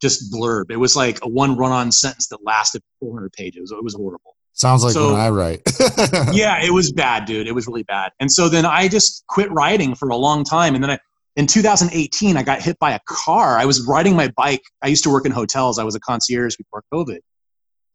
[0.00, 3.94] just blurb it was like a one run-on sentence that lasted 400 pages it was
[3.94, 5.62] horrible Sounds like So- when I write.
[6.32, 7.48] yeah, it was bad, dude.
[7.48, 8.12] It was really bad.
[8.20, 10.76] And so then I just quit writing for a long time.
[10.76, 10.98] And then I,
[11.36, 13.58] in 2018, I got hit by a car.
[13.58, 14.62] I was riding my bike.
[14.82, 15.78] I used to work in hotels.
[15.78, 17.18] I was a concierge before COVID.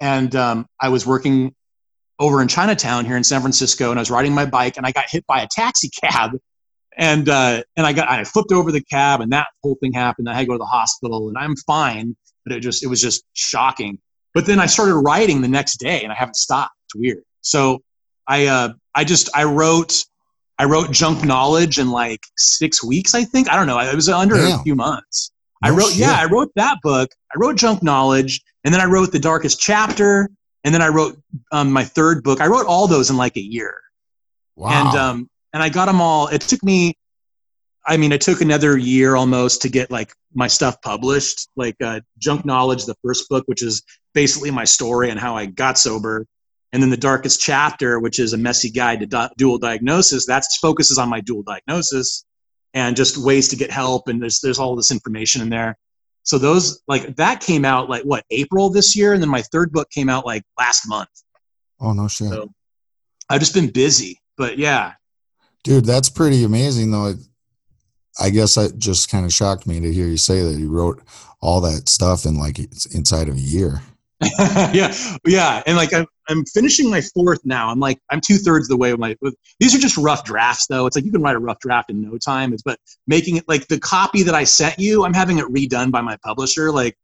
[0.02, 1.56] And um, I was working
[2.20, 4.92] over in Chinatown here in San Francisco, and I was riding my bike, and I
[4.92, 6.32] got hit by a taxi cab.
[6.98, 10.30] And uh, and I got I flipped over the cab, and that whole thing happened.
[10.30, 13.02] I had to go to the hospital, and I'm fine, but it just it was
[13.02, 14.00] just shocking.
[14.34, 16.74] But then I started writing the next day, and I haven't stopped.
[16.88, 17.24] It's weird.
[17.40, 17.80] So
[18.28, 20.04] I uh, I just I wrote
[20.60, 23.16] I wrote Junk Knowledge in like six weeks.
[23.16, 23.80] I think I don't know.
[23.80, 24.60] It was under Damn.
[24.60, 25.32] a few months.
[25.64, 26.18] I No wrote yeah.
[26.20, 27.10] I wrote that book.
[27.34, 30.30] I wrote Junk Knowledge, and then I wrote The Darkest Chapter,
[30.64, 31.18] and then I wrote
[31.52, 32.42] um, my third book.
[32.42, 33.74] I wrote all those in like a year
[34.56, 34.70] Wow.
[34.90, 36.28] and um and I got them all.
[36.28, 36.94] It took me,
[37.88, 41.50] I mean, it took another year almost to get like my stuff published.
[41.56, 43.82] Like uh, Junk Knowledge, the first book, which is
[44.14, 46.28] basically my story and how I got sober,
[46.72, 50.26] and then the Darkest Chapter, which is a messy guide to du- dual diagnosis.
[50.26, 52.26] That focuses on my dual diagnosis
[52.74, 54.08] and just ways to get help.
[54.08, 55.78] And there's there's all this information in there.
[56.24, 59.72] So those like that came out like what April this year, and then my third
[59.72, 61.10] book came out like last month.
[61.80, 62.30] oh no shit.
[62.30, 62.52] So
[63.30, 64.94] I've just been busy, but yeah,
[65.64, 67.08] Dude, that's pretty amazing though.
[67.08, 67.18] It,
[68.20, 71.02] I guess that just kind of shocked me to hear you say that you wrote
[71.42, 72.60] all that stuff in like
[72.94, 73.82] inside of a year.
[74.74, 74.94] yeah,
[75.26, 77.70] yeah, and like I'm, I'm finishing my fourth now.
[77.70, 79.16] I'm like I'm two thirds the way with my.
[79.22, 80.86] With, these are just rough drafts, though.
[80.86, 82.52] It's like you can write a rough draft in no time.
[82.52, 85.90] It's but making it like the copy that I sent you, I'm having it redone
[85.92, 86.72] by my publisher.
[86.72, 86.98] Like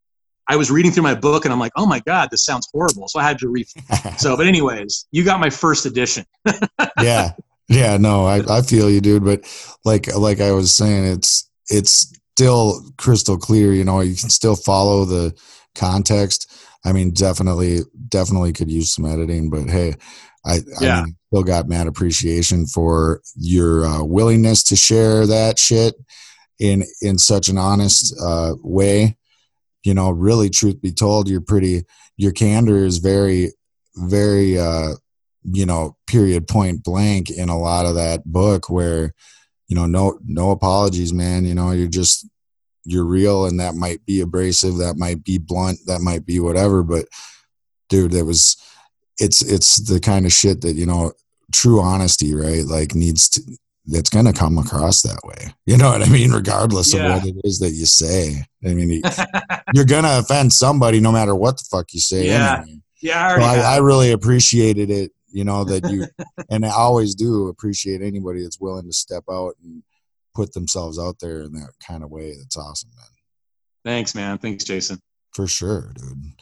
[0.48, 3.08] I was reading through my book and I'm like, oh my god, this sounds horrible.
[3.08, 3.66] So I had to re.
[4.18, 6.26] So, but anyways, you got my first edition.
[7.02, 7.32] yeah.
[7.68, 9.26] Yeah, no, I, I feel you, dude.
[9.26, 9.42] But
[9.84, 14.56] like like I was saying, it's it's still crystal clear, you know, you can still
[14.56, 15.34] follow the
[15.74, 16.52] context.
[16.86, 19.96] I mean, definitely definitely could use some editing, but hey,
[20.46, 21.00] I, Yeah.
[21.00, 25.96] I mean, still got mad appreciation for your uh, willingness to share that shit
[26.60, 29.18] in in such an honest uh, way.
[29.84, 31.84] You know, really, truth be told, you're pretty.
[32.18, 33.52] Your candor is very,
[33.96, 34.94] very, uh,
[35.44, 38.70] you know, period point blank in a lot of that book.
[38.70, 39.14] Where,
[39.68, 41.46] you know, no no apologies, man.
[41.46, 42.28] You know, you're just
[42.86, 46.84] you're real, and that might be abrasive, that might be blunt, that might be whatever.
[46.84, 47.08] But,
[47.90, 48.56] dude, that was
[49.18, 51.12] it's it's the kind of shit that you know
[51.54, 53.42] true honesty right like needs to
[53.86, 57.06] that's going to come across that way you know what i mean regardless Yeah.
[57.16, 59.02] of what it is that you say i mean you-
[59.74, 62.64] you're going to offend somebody no matter what the fuck you say Yeah.
[62.64, 62.82] anyway.
[63.02, 66.08] yeah, I So I, I really appreciated it you know that you
[66.50, 69.82] and i always do appreciate anybody that's willing to step out and
[70.36, 73.06] put themselves out there in that kind of way that's awesome man
[73.86, 74.40] Thanks, man.
[74.40, 75.00] Thanks, Jason.
[75.32, 76.34] for sure, dude.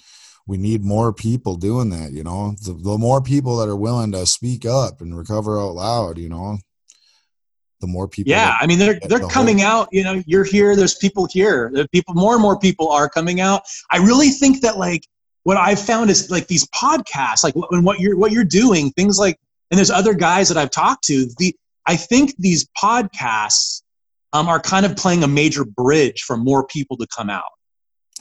[0.47, 2.55] We need more people doing that, you know.
[2.61, 6.29] The, the more people that are willing to speak up and recover out loud, you
[6.29, 6.57] know,
[7.81, 8.31] the more people.
[8.31, 9.89] Yeah, I mean they're they're the coming out.
[9.91, 10.75] You know, you're here.
[10.75, 11.69] There's people here.
[11.73, 13.63] There people, more and more people are coming out.
[13.91, 15.05] I really think that like
[15.43, 19.19] what I've found is like these podcasts, like when what you're what you're doing, things
[19.19, 19.37] like,
[19.71, 21.27] and there's other guys that I've talked to.
[21.37, 23.82] The I think these podcasts
[24.33, 27.43] um, are kind of playing a major bridge for more people to come out.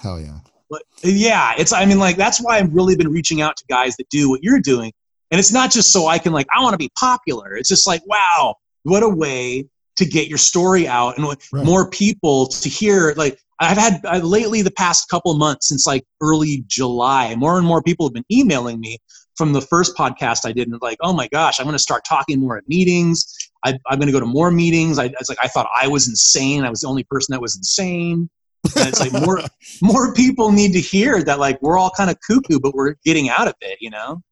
[0.01, 0.39] hell yeah.
[0.71, 3.97] But yeah, it's I mean like that's why I've really been reaching out to guys
[3.97, 4.93] that do what you're doing.
[5.31, 7.55] And it's not just so I can like I want to be popular.
[7.57, 8.55] It's just like wow,
[8.85, 11.65] what a way to get your story out and what- Right.
[11.67, 16.05] more people to hear like I've had uh, lately the past couple months since like
[16.21, 18.99] early July, more and more people have been emailing me
[19.37, 22.05] from the first podcast I did, and like, oh my gosh, I'm going to start
[22.05, 23.25] talking more at meetings.
[23.65, 24.99] I, am going to go to more meetings.
[24.99, 26.65] I, it's like I thought I was insane.
[26.65, 28.29] I was the only person that was insane.
[28.77, 29.41] And it's like more
[29.83, 33.29] more people need to hear that like we're all kind of cuckoo, but we're getting
[33.29, 33.79] out of it.
[33.81, 34.23] You know.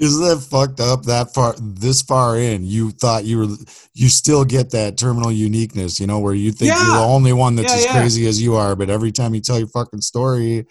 [0.00, 2.64] Isn't that fucked up that far this far in?
[2.64, 3.56] You thought you were
[3.92, 6.82] you still get that terminal uniqueness, you know, where you think yeah.
[6.82, 7.92] you're the only one that's yeah, as yeah.
[7.92, 10.66] crazy as you are, but every time you tell your fucking story,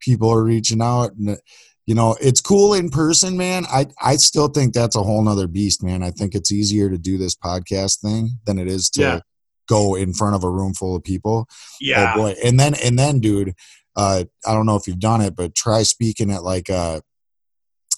[0.00, 1.38] people are reaching out and
[1.86, 3.66] you know, it's cool in person, man.
[3.70, 6.02] I I still think that's a whole nother beast, man.
[6.02, 9.22] I think it's easier to do this podcast thing than it is to
[9.68, 11.46] go in front of a room full of people.
[11.48, 12.14] Oh, yeah.
[12.14, 12.34] Oh boy.
[12.44, 13.54] And then and then dude,
[13.96, 17.00] uh I don't know if you've done it, but try speaking at like uh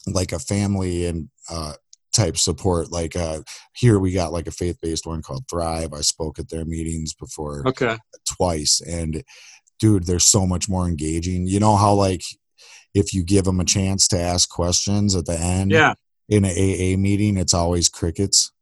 [0.07, 1.74] like a family and uh,
[2.12, 2.90] type support.
[2.90, 3.42] Like uh,
[3.74, 5.92] here, we got like a faith based one called Thrive.
[5.92, 7.98] I spoke at their meetings before, okay,
[8.36, 9.22] twice, and
[9.78, 11.46] dude, they're so much more engaging.
[11.46, 12.22] You know how like
[12.94, 15.94] if you give them a chance to ask questions at the end, yeah,
[16.28, 18.52] in an AA meeting, it's always crickets.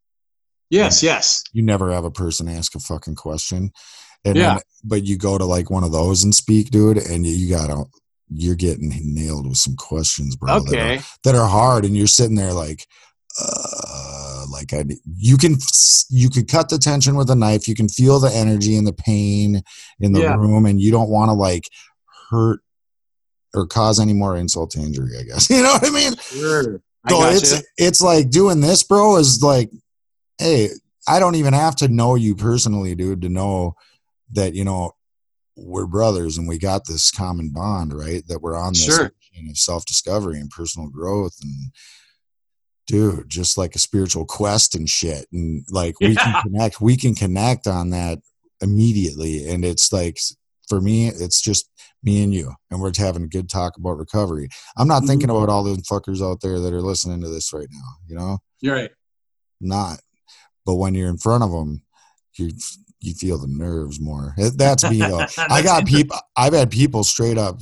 [0.70, 1.44] Yes, yes.
[1.52, 3.72] You never have a person ask a fucking question.
[4.24, 4.58] And yeah.
[4.82, 7.84] But you go to like one of those and speak, dude, and you, you gotta
[8.34, 10.56] you're getting nailed with some questions, bro.
[10.56, 10.70] Okay.
[10.70, 12.86] That are, that are hard, and you're sitting there like,
[13.40, 14.84] uh, like I,
[15.16, 15.56] you can,
[16.10, 17.66] you could cut the tension with a knife.
[17.66, 19.62] You can feel the energy and the pain
[20.00, 20.36] in the yeah.
[20.36, 21.64] room, and you don't want to like
[22.30, 22.60] hurt
[23.54, 25.18] or cause any more insult to injury.
[25.18, 26.16] I guess you know what I mean.
[26.16, 26.82] Sure.
[27.04, 29.16] I so it's it's like doing this, bro.
[29.16, 29.70] Is like,
[30.38, 30.70] hey,
[31.08, 33.74] I don't even have to know you personally, dude, to know
[34.32, 34.92] that you know
[35.56, 38.26] we're brothers and we got this common bond, right?
[38.26, 39.06] That we're on this sure.
[39.06, 41.72] of self discovery and personal growth and
[42.86, 45.26] dude, just like a spiritual quest and shit.
[45.32, 48.18] And like we can connect, we can connect on that
[48.60, 49.48] immediately.
[49.48, 50.18] And it's like
[50.68, 51.68] for me, it's just
[52.02, 54.48] me and you, and we're having a good talk about recovery.
[54.76, 55.08] I'm not mm-hmm.
[55.08, 58.16] thinking about all the fuckers out there that are listening to this right now, you
[58.16, 58.38] know?
[58.60, 58.90] You're right.
[59.60, 60.00] Not.
[60.64, 61.82] But when you're in front of them,
[62.36, 62.50] you
[63.02, 64.34] you feel the nerves more.
[64.36, 65.26] That's me though.
[65.38, 66.16] I got people.
[66.36, 67.60] I've had people straight up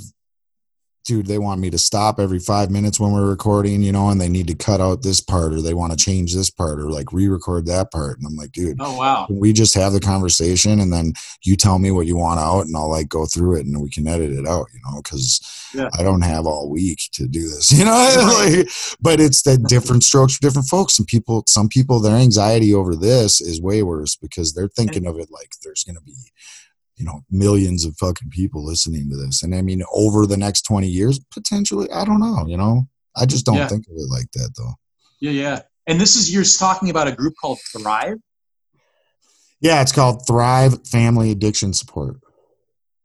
[1.05, 4.21] dude, they want me to stop every five minutes when we're recording, you know, and
[4.21, 6.91] they need to cut out this part or they want to change this part or
[6.91, 8.19] like re-record that part.
[8.19, 11.79] And I'm like, dude, oh wow, we just have the conversation and then you tell
[11.79, 14.33] me what you want out and I'll like go through it and we can edit
[14.33, 15.41] it out, you know, because
[15.75, 15.89] yeah.
[15.99, 17.91] I don't have all week to do this, you know.
[18.57, 18.69] like,
[19.01, 20.99] but it's the different strokes for different folks.
[20.99, 25.19] And people, some people, their anxiety over this is way worse because they're thinking of
[25.19, 26.15] it like there's going to be
[27.01, 29.43] you know millions of fucking people listening to this.
[29.43, 32.87] And i mean over the next 20 years potentially i don't know you know?
[33.17, 33.67] I just don't yeah.
[33.67, 34.75] think of it like that though.
[35.21, 35.61] Yeah yeah.
[35.87, 38.19] And this is you're talking about a group called thrive?
[39.61, 42.17] Yeah it's called thrive family addiction support.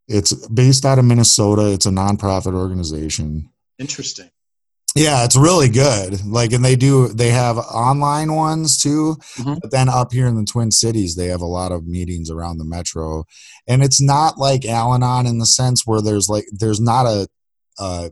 [0.08, 1.72] It's based out of minnesota.
[1.72, 3.50] It's a nonprofit organization.
[3.80, 4.30] Interesting
[4.96, 6.26] yeah, it's really good.
[6.26, 9.18] Like, and they do, they have online ones too.
[9.36, 9.56] Mm-hmm.
[9.62, 12.58] But then up here in the Twin Cities, they have a lot of meetings around
[12.58, 13.26] the metro.
[13.68, 17.28] And it's not like Al Anon in the sense where there's like, there's not a,
[17.78, 18.12] a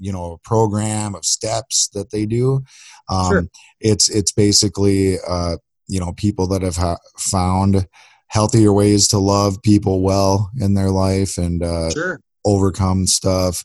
[0.00, 2.64] you know, a program of steps that they do.
[3.08, 3.44] Um, sure.
[3.80, 7.86] It's, it's basically, uh, you know, people that have ha- found
[8.26, 12.20] healthier ways to love people well in their life and uh, sure.
[12.44, 13.62] overcome stuff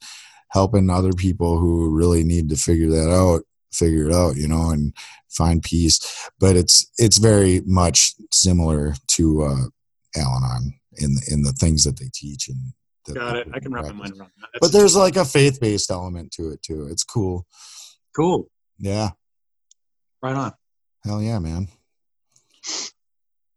[0.53, 3.41] helping other people who really need to figure that out
[3.73, 4.93] figure it out you know and
[5.29, 6.29] find peace.
[6.39, 9.65] But it's it's very much similar to uh
[10.15, 12.73] al-anon in the, in the things that they teach and
[13.07, 13.47] the, got it.
[13.53, 14.47] i can wrap my mind around that.
[14.53, 16.87] That's but there's like a faith-based element to it too.
[16.89, 17.45] It's cool.
[18.15, 18.47] Cool.
[18.77, 19.09] Yeah.
[20.21, 20.53] Right on.
[21.03, 21.67] Hell yeah man.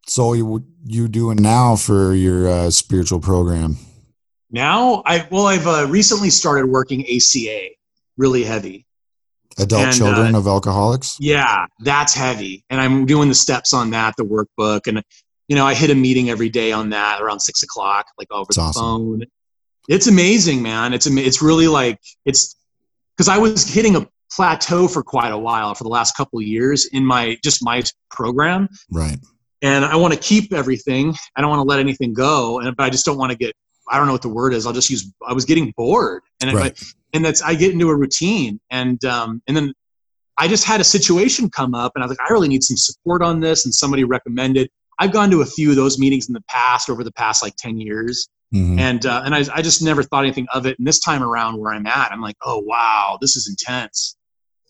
[0.09, 3.77] So you you doing now for your uh, spiritual program
[4.57, 7.69] now, I well, I've uh, recently started working ACA,
[8.17, 8.87] really heavy.
[9.59, 11.19] Adult and, children uh, of alcoholics.
[11.21, 15.03] Yeah, that's heavy, and I'm doing the steps on that, the workbook, and
[15.49, 18.49] you know, I hit a meeting every day on that around six o'clock, like over
[18.51, 18.83] the awesome.
[18.83, 19.23] phone.
[19.89, 20.95] It's amazing, man.
[20.95, 22.57] It's it's really like it's
[23.15, 26.47] because I was hitting a plateau for quite a while for the last couple of
[26.47, 28.69] years in my just my program.
[28.91, 29.19] Right.
[29.63, 31.15] And I want to keep everything.
[31.37, 33.55] I don't want to let anything go, and but I just don't want to get
[33.89, 34.67] I don't know what the word is.
[34.67, 35.13] I'll just use.
[35.27, 36.81] I was getting bored, and right.
[37.13, 39.73] and that's I get into a routine, and um, and then
[40.39, 42.77] I just had a situation come up, and I was like, I really need some
[42.77, 44.71] support on this, and somebody recommended.
[44.99, 47.57] I've gone to a few of those meetings in the past over the past like
[47.57, 48.79] ten years, mm-hmm.
[48.79, 50.79] and uh, and I, I just never thought anything of it.
[50.79, 54.17] And this time around, where I'm at, I'm like, oh wow, this is intense.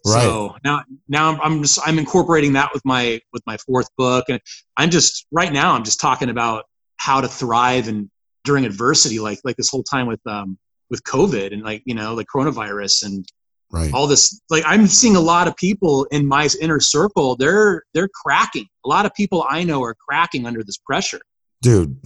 [0.07, 0.23] Right.
[0.23, 4.41] So now, now I'm just I'm incorporating that with my with my fourth book, and
[4.77, 6.65] I'm just right now I'm just talking about
[6.99, 8.09] how to thrive and
[8.47, 10.57] during adversity, like like this whole time with um
[10.89, 13.27] with COVID and like you know like coronavirus and
[13.71, 13.93] right.
[13.93, 14.41] all this.
[14.49, 17.37] Like I'm seeing a lot of people in my inner circle.
[17.37, 18.67] They're they're cracking.
[18.85, 21.21] A lot of people I know are cracking under this pressure.
[21.61, 21.99] Dude,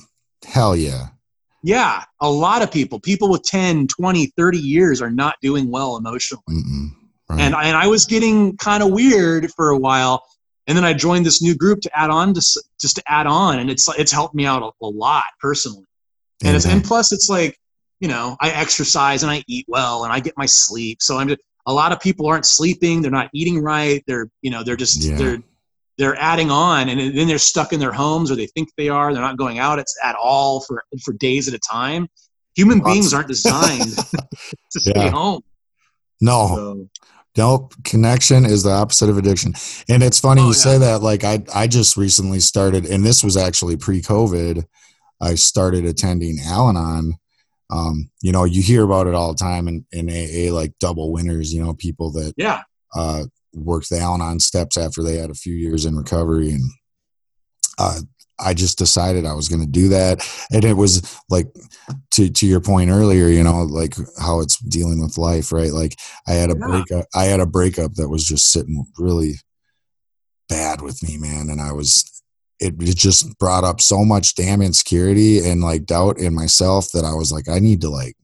[0.45, 1.09] hell yeah.
[1.63, 5.97] Yeah, a lot of people, people with 10, 20, 30 years are not doing well
[5.97, 6.43] emotionally.
[7.29, 7.41] Right.
[7.41, 10.25] And, and I was getting kind of weird for a while.
[10.67, 12.41] And then I joined this new group to add on to
[12.81, 13.59] just to add on.
[13.59, 15.85] And it's, it's helped me out a, a lot personally.
[16.45, 17.59] And, it's, and plus it's like,
[18.01, 21.03] you know, I exercise and I eat well and I get my sleep.
[21.03, 23.03] So I'm just, a lot of people aren't sleeping.
[23.03, 24.03] They're not eating right.
[24.07, 25.17] They're, you know, they're just, Yeah.
[25.17, 25.39] they're,
[25.99, 29.13] they're adding on and then they're stuck in their homes or they think they are.
[29.13, 32.09] They're not going out at, at all for, for days at a time.
[32.57, 33.97] Human Lots- beings aren't designed
[34.71, 35.11] to stay Yeah.
[35.11, 35.43] home.
[36.23, 36.89] no, So,
[37.37, 37.75] Nope.
[37.85, 39.53] Connection is the opposite of addiction.
[39.89, 40.57] And it's funny Oh, you yeah.
[40.57, 41.01] say that.
[41.03, 44.65] Like I, I just recently started, and this was actually pre-COVID.
[45.21, 47.15] I started attending Al-Anon.
[47.71, 51.13] Um, you know, you hear about it all the time in, in AA, like double
[51.13, 51.53] winners.
[51.53, 52.63] You know, people that yeah.
[52.97, 56.71] uh, worked the Al-Anon steps after they had a few years in recovery, and
[57.79, 58.01] uh,
[58.41, 60.27] I just decided I was going to do that.
[60.51, 61.47] And it was like
[62.13, 65.73] to to your point earlier, you know, like how it's dealing with life, right?
[65.73, 65.97] Like
[66.27, 66.67] I had a Yeah.
[66.67, 67.07] breakup.
[67.15, 69.35] I had a breakup that was just sitting really
[70.49, 72.20] bad with me, man, and I was.
[72.61, 77.05] It, it just brought up so much damn insecurity and like doubt in myself that
[77.05, 78.15] I was like, I need to like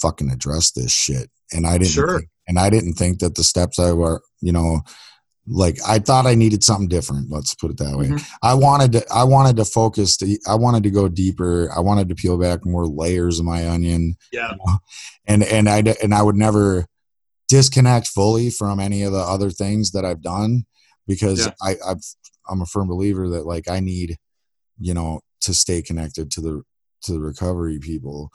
[0.00, 1.28] fucking address this shit.
[1.52, 2.18] And I didn't Sure.
[2.18, 4.80] think- and I didn't think that the steps I were, you know,
[5.46, 7.30] like I thought I needed something different.
[7.30, 8.08] Let's put it that way.
[8.08, 8.24] Mhm.
[8.42, 10.16] I wanted to, I wanted to focus.
[10.18, 11.70] To, I wanted to go deeper.
[11.74, 14.16] I wanted to peel back more layers of my onion.
[14.32, 14.52] Yeah.
[15.26, 16.86] And and I and I would never
[17.48, 20.64] disconnect fully from any of the other things that I've done
[21.06, 21.52] because Yeah.
[21.62, 22.02] I I've,
[22.48, 24.16] I'm a firm believer that like I need,
[24.78, 26.62] you know, to stay connected to the
[27.02, 28.30] to the recovery people.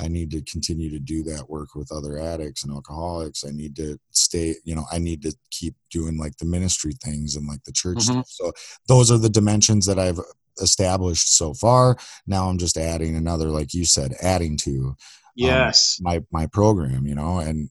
[0.00, 3.44] I need to continue to do that work with other addicts and alcoholics.
[3.44, 7.34] I need to stay, you know, I need to keep doing like the ministry things
[7.34, 8.04] and like the church Mhm.
[8.24, 8.26] stuff.
[8.28, 8.52] So
[8.86, 10.20] those are the dimensions that I've
[10.62, 11.96] established so far.
[12.28, 14.94] Now I'm just adding another, like you said, adding to
[15.34, 15.98] Yes.
[16.00, 17.70] my my program, you know, and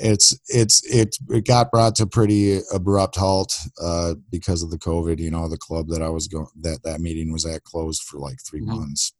[0.00, 5.18] it's it's it it got brought to pretty abrupt halt uh, because of the COVID.
[5.18, 8.18] You know, the club that I was going that that meeting was at closed for
[8.18, 8.66] like 3 Mhm.
[8.66, 9.12] months.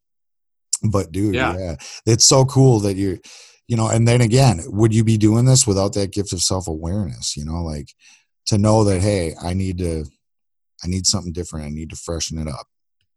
[0.88, 1.56] But dude, Yeah.
[1.58, 1.76] yeah.
[2.06, 3.18] it's so cool that you're,
[3.66, 6.68] you know, and then again, would you be doing this without that gift of self
[6.68, 7.36] awareness?
[7.36, 7.88] You know, like
[8.46, 10.04] to know that hey, I need to,
[10.84, 11.66] I need something different.
[11.66, 12.66] I need to freshen it up,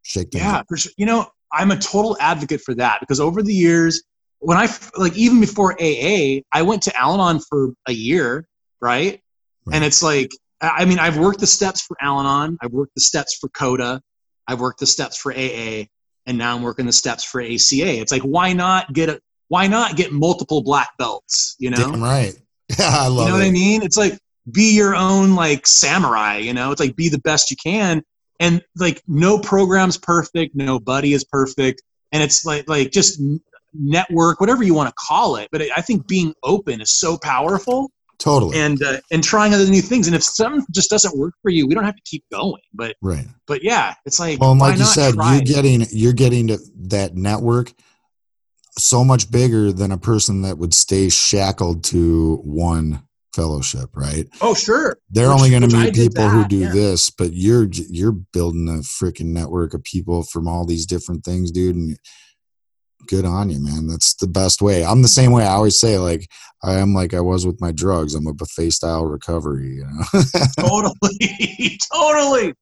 [0.02, 0.66] shake Yeah, up.
[0.68, 0.92] for sure.
[0.98, 4.02] You know, I'm a total advocate for that because over the years,
[4.42, 4.68] when I
[4.98, 8.48] like even before AA, I went to Al-Anon for a year,
[8.82, 9.22] right?
[9.66, 9.76] Right.
[9.76, 13.38] And it's like, I mean, I've worked the steps for Al-Anon, I've worked the steps
[13.40, 14.02] for Coda,
[14.48, 15.86] I've worked the steps for AA,
[16.26, 18.00] and now I'm working the steps for ACA.
[18.00, 21.56] It's like, why not get a, why not get multiple black belts?
[21.60, 22.34] You know, Damn right.
[22.80, 23.42] Yeah, I love you know it.
[23.42, 23.84] what I mean?
[23.84, 24.18] It's like
[24.50, 26.72] be your own like samurai, you know?
[26.72, 28.02] It's like be the best you can.
[28.40, 31.84] And like no program's perfect, no buddy is perfect.
[32.14, 33.22] And it's like like just
[33.74, 35.50] network, whatever you want to call it.
[35.52, 38.60] But I think being open is so powerful Totally.
[38.60, 40.08] and uh, and trying other new things.
[40.08, 42.62] And if something just doesn't work for you, we don't have to keep going.
[42.74, 43.26] But right.
[43.48, 47.16] but yeah, it's like Well, and like you said, you're getting you're getting to that
[47.16, 47.74] network
[48.78, 53.04] so much bigger than a person that would stay shackled to one
[53.36, 54.28] fellowship, right?
[54.42, 54.98] Oh sure.
[55.10, 56.72] They're Which- only going to meet people who do yeah.
[56.74, 61.52] this, but you're you're building a freaking network of people from all these different things,
[61.52, 61.76] dude.
[61.76, 61.98] And
[63.12, 63.88] good on you, man.
[63.88, 64.86] That's the best way.
[64.86, 65.44] I'm the same way.
[65.44, 66.30] I always say, like,
[66.64, 68.16] I am like I was with my drugs.
[68.16, 70.22] I'm a buffet style recovery, you know.
[70.60, 71.78] totally.
[71.94, 72.54] totally.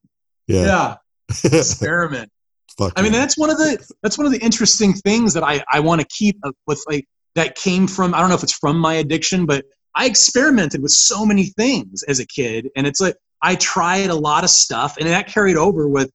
[0.48, 0.66] yeah.
[0.66, 0.96] yeah.
[1.46, 2.32] Experiment.
[2.78, 5.64] Fuck I mean, that's one of the that's one of the interesting things that I
[5.70, 8.58] I want to keep uh, with like that came from I don't know if it's
[8.58, 13.00] from my addiction, but I experimented with so many things as a kid, and it's
[13.00, 16.10] like I tried a lot of stuff, and that carried over with.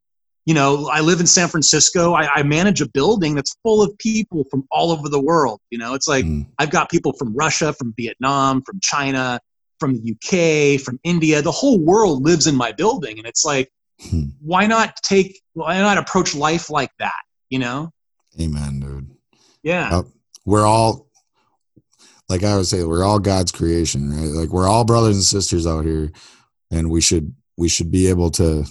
[0.46, 2.12] You know, I live in San Francisco.
[2.12, 5.60] I, I manage a building that's full of people from all over the world.
[5.70, 9.40] You know, it's like Mm, I've got people from Russia, from Vietnam, from China,
[9.80, 11.40] from the UK, from India.
[11.40, 13.70] The whole world lives in my building, and it's like,
[14.10, 14.24] Hmm.
[14.40, 15.40] why not take?
[15.54, 17.22] Why not approach life like that?
[17.48, 17.92] You know?
[18.40, 19.10] amen, dude.
[19.62, 19.96] Yeah.
[19.96, 20.06] Yep.
[20.44, 21.06] We're all,
[22.28, 24.26] like I would say, we're all God's creation, right?
[24.30, 26.10] Like we're all brothers and sisters out here,
[26.70, 28.64] and we should we should be able to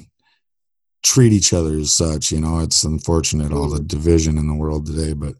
[1.03, 2.31] treat each other as such.
[2.31, 5.35] You know, it's unfortunate all the division in the world today, but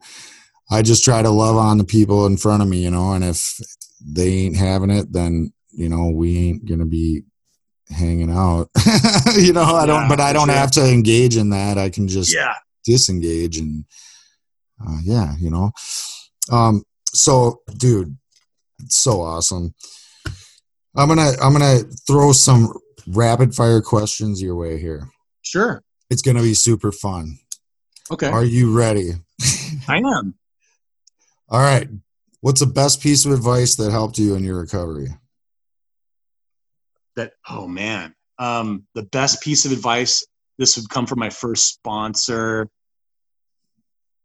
[0.69, 3.23] I just try to love on the people in front of me, you know, and
[3.23, 3.57] if
[4.05, 7.23] they ain't having it, then you know we ain't gonna be
[7.89, 8.69] hanging out.
[9.37, 10.55] you know, I don't, Yeah, but I don't sure.
[10.55, 11.77] have to engage in that.
[11.77, 12.53] I can just Yeah.
[12.85, 13.85] disengage and
[14.85, 15.71] uh, yeah, you know.
[16.51, 18.17] Um, so, dude,
[18.83, 19.73] it's so awesome.
[20.95, 22.73] I'm gonna I'm gonna throw some
[23.07, 25.09] rapid fire questions your way here.
[25.43, 25.83] Sure.
[26.09, 27.37] It's gonna be super fun.
[28.11, 28.27] Okay.
[28.27, 29.11] Are you ready?
[29.87, 30.33] I am.
[31.49, 31.87] All right.
[32.41, 35.09] What's the best piece of advice that helped you in your recovery?
[37.15, 38.15] That oh man.
[38.39, 40.25] Um, the best piece of advice.
[40.57, 42.69] This would come from my first sponsor.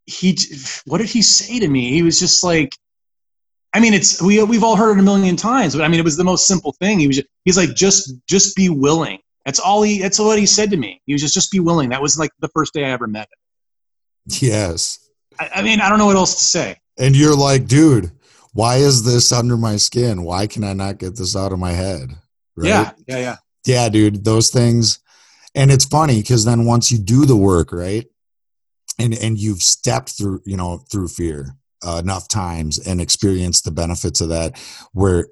[0.07, 0.39] He,
[0.87, 1.91] what did he say to me?
[1.91, 2.75] He was just like,
[3.75, 6.05] I mean, it's we we've all heard it a million times, but I mean, it
[6.05, 6.99] was the most simple thing.
[6.99, 9.19] He was just, he's like, just just be willing.
[9.49, 9.99] That's all he.
[9.99, 11.01] That's what he said to me.
[11.07, 11.89] He was just just be willing.
[11.89, 14.41] That was like the first day I ever met him.
[14.43, 15.09] Yes.
[15.41, 16.77] I, I mean, I don't know what else to say.
[16.99, 18.13] And you're like, dude,
[18.53, 20.23] why is this under my skin?
[20.23, 22.11] Why can I not get this out of my head?
[22.57, 22.69] Right?
[22.69, 23.37] Yeah, yeah, yeah.
[23.65, 24.99] Yeah, dude, those things.
[25.55, 28.05] And it's funny because then once you do the work, right?
[28.99, 33.71] And and you've stepped through, you know, through fear uh, enough times and experienced the
[33.71, 34.59] benefits of that
[34.93, 35.29] where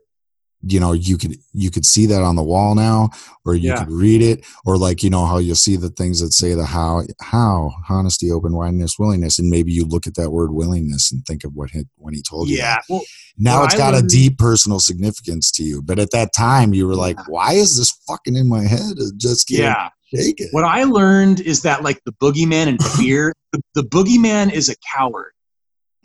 [0.68, 3.08] you know you could you could see that on the wall now
[3.44, 3.84] or you Yeah.
[3.84, 6.64] could read it or like you know how you'll see the things that say the
[6.66, 11.24] how how honesty open mindedness willingness and maybe you look at that word willingness and
[11.26, 12.56] think of what he, when he told you.
[12.58, 12.78] Yeah.
[12.88, 13.02] Well,
[13.38, 15.82] Now Well, it's I got a deep personal significance to you.
[15.82, 17.24] But at that time, you were like, Yeah.
[17.28, 18.94] why is this fucking in my head?
[18.98, 19.90] It just yeah.
[20.14, 20.48] shake it.
[20.52, 24.74] What I learned is that like the boogeyman and fear, the, the boogeyman is a
[24.96, 25.32] coward.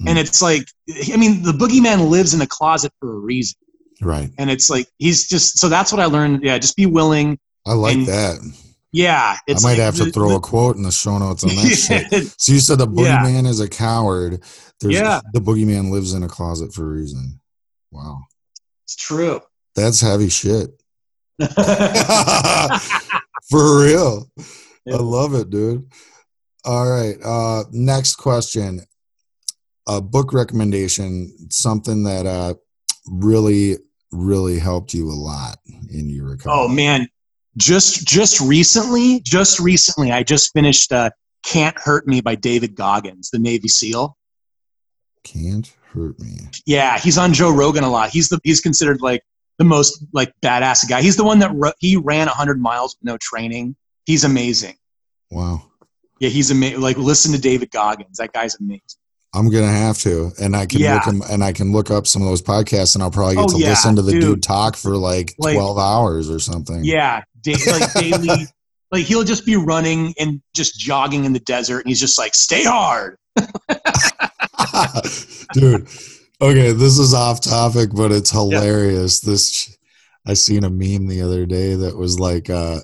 [0.07, 0.21] And Mm.
[0.21, 0.65] it's like,
[1.13, 3.55] I mean, the boogeyman lives in a closet for a reason.
[4.01, 4.29] Right.
[4.37, 6.43] And it's like, he's just, so that's what I learned.
[6.43, 6.57] Yeah.
[6.57, 7.37] Just be willing.
[7.65, 8.39] I like And that.
[8.91, 9.37] Yeah.
[9.47, 11.75] I might like have to throw the- a quote in the show notes on that
[12.11, 12.33] shit.
[12.39, 13.19] So you said the Yeah.
[13.23, 14.43] boogeyman is a coward.
[14.79, 15.21] There's Yeah.
[15.33, 17.39] the boogeyman lives in a closet for a reason.
[17.91, 18.21] Wow.
[18.85, 19.41] it's true.
[19.75, 20.71] That's heavy shit.
[23.49, 24.29] For real.
[24.85, 24.95] Yeah.
[24.95, 25.87] I love it, dude.
[26.65, 27.15] All right.
[27.23, 28.81] Uh next question.
[29.87, 32.53] A book recommendation, something that uh
[33.07, 33.77] really,
[34.11, 35.57] really helped you a lot
[35.89, 36.53] in your recovery.
[36.55, 37.07] oh man.
[37.57, 41.09] Just, just recently, just recently, I just finished, uh,
[41.43, 44.15] Can't Hurt Me by David Goggins, the Navy SEAL.
[45.25, 46.37] Can't hurt me.
[46.65, 48.09] Yeah, he's on Joe Rogan a lot.
[48.09, 49.21] He's the he's considered like
[49.57, 51.01] the most like badass guy.
[51.01, 53.75] He's the one that he ran 100 miles with no training.
[54.05, 54.75] He's amazing.
[55.29, 55.63] Wow.
[56.19, 56.81] Yeah, he's amazing.
[56.81, 58.17] Like listen to David Goggins.
[58.17, 58.81] That guy's amazing.
[59.33, 61.01] I'm gonna have to, and I can Yeah.
[61.05, 63.47] look and I can look up some of those podcasts, and I'll probably get Oh,
[63.47, 64.21] to yeah, listen to the dude.
[64.21, 64.43] dude.
[64.43, 66.83] talk for like, Like- 12 hours or something.
[66.83, 68.47] Yeah, da- like daily.
[68.91, 72.35] Like he'll just be running and just jogging in the desert, and he's just like,
[72.35, 73.15] "Stay hard."
[75.53, 75.87] dude.
[76.41, 79.19] Okay, this is off topic, but it's hilarious.
[79.19, 79.75] This
[80.25, 82.79] I seen a meme the other day that was like, uh,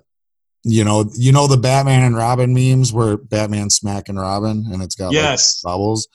[0.63, 4.95] you know, you know the Batman and Robin memes where Batman's smacking Robin, and it's
[4.95, 5.61] got like, Yes.
[5.61, 6.07] bubbles.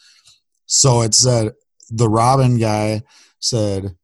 [0.73, 1.53] So it said
[1.91, 3.03] the Robin guy
[3.41, 3.95] said,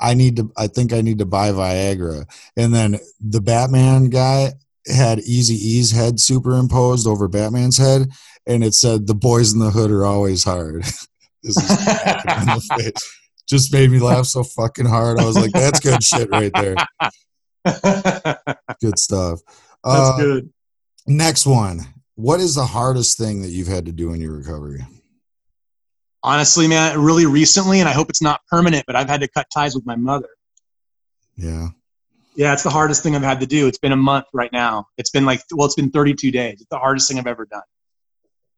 [0.00, 0.50] "I need to.
[0.56, 2.24] I think I need to buy Viagra,"
[2.56, 4.54] and then the Batman guy
[4.86, 8.08] had Eazy-E's head superimposed over Batman's head,
[8.46, 10.82] and it said, "The boys in the hood are always hard."
[11.42, 13.18] this is in the face.
[13.46, 15.20] Just made me laugh so fucking hard.
[15.20, 16.74] I was like, "That's good shit right there.
[18.80, 19.40] Good stuff."
[19.84, 20.50] Uh, good.
[21.06, 21.80] Next one.
[22.14, 24.86] What is the hardest thing that you've had to do in your recovery?
[26.22, 29.46] Honestly, man, really recently, and I hope it's not permanent, but I've had to cut
[29.52, 30.28] ties with my mother.
[31.36, 31.68] Yeah.
[32.34, 33.66] Yeah, it's the hardest thing I've had to do.
[33.66, 34.86] It's been a month right now.
[34.96, 36.60] It's been like, well, it's been 32 days.
[36.60, 37.62] It's the hardest thing I've ever done.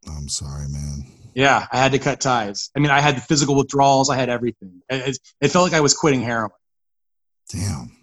[0.06, 1.06] I'm sorry, man.
[1.34, 2.70] Yeah, I had to cut ties.
[2.76, 4.10] I mean, I had the physical withdrawals.
[4.10, 4.82] I had everything.
[4.88, 6.50] It, it, felt like I was quitting heroin.
[7.50, 7.96] Damn.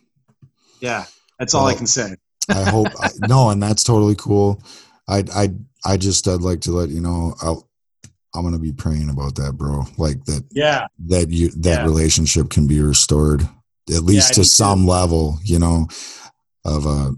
[0.80, 1.05] Yeah,
[1.38, 2.16] that's all I can say.
[2.49, 4.62] I hope I, no, and that's totally cool.
[5.08, 5.49] I I
[5.86, 7.66] I just I'd like to let you know I'll
[8.36, 9.84] I'm gonna be praying about that, bro.
[9.97, 11.86] Like that Yeah, that you that Yeah.
[11.86, 13.47] relationship can be restored
[13.89, 15.88] at least I to some level, you know,
[16.65, 17.13] of a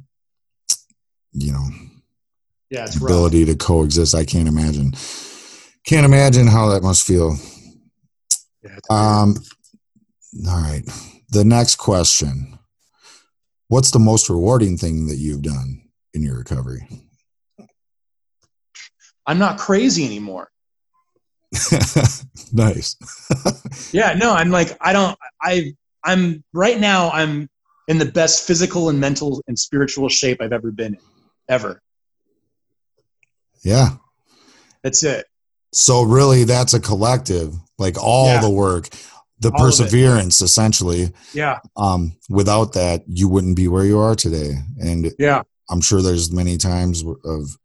[1.33, 1.67] you know
[2.69, 3.09] yeah, it's rough.
[3.09, 4.13] ability to coexist.
[4.15, 4.93] I can't imagine.
[5.85, 7.35] Can't imagine how that must feel.
[8.63, 8.77] Yeah.
[8.89, 9.35] Um,
[10.47, 10.83] all right.
[11.29, 12.59] The next question
[13.69, 15.83] What's the most rewarding thing that you've done
[16.15, 16.87] in your recovery?
[19.27, 20.49] I'm not crazy anymore.
[22.53, 22.95] nice.
[23.91, 25.73] Yeah, no, I'm like, I don't, I,
[26.03, 27.49] I'm right now, I'm
[27.87, 30.99] in the best physical and mental and spiritual shape I've ever been in,
[31.47, 31.81] ever.
[33.63, 33.89] yeah.
[34.83, 35.25] That's it.
[35.73, 38.41] So, really, that's a collective, like all Yeah.
[38.41, 38.89] the work,
[39.39, 41.11] the All perseverance, essentially.
[41.33, 44.55] Yeah, Um, without that, you wouldn't be where you are today.
[44.81, 47.57] And yeah, I'm sure there's many times of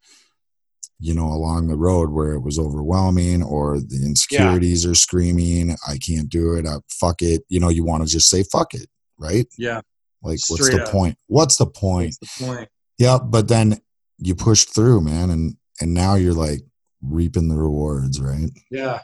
[1.00, 5.98] you know, along the road where it was overwhelming or the insecurities are screaming, I
[5.98, 7.42] can't do it, I, fuck it.
[7.48, 8.86] You know, you want to just say fuck it,
[9.18, 9.46] right?
[9.58, 9.80] Yeah.
[10.22, 10.90] Like, what's the up.
[10.90, 11.18] point?
[11.26, 12.16] What's the point?
[12.20, 12.68] That's the point.
[12.98, 13.80] Yeah, but then
[14.18, 16.60] you pushed through, man, and and now you're like
[17.02, 18.50] reaping the rewards, right?
[18.70, 19.00] Yeah.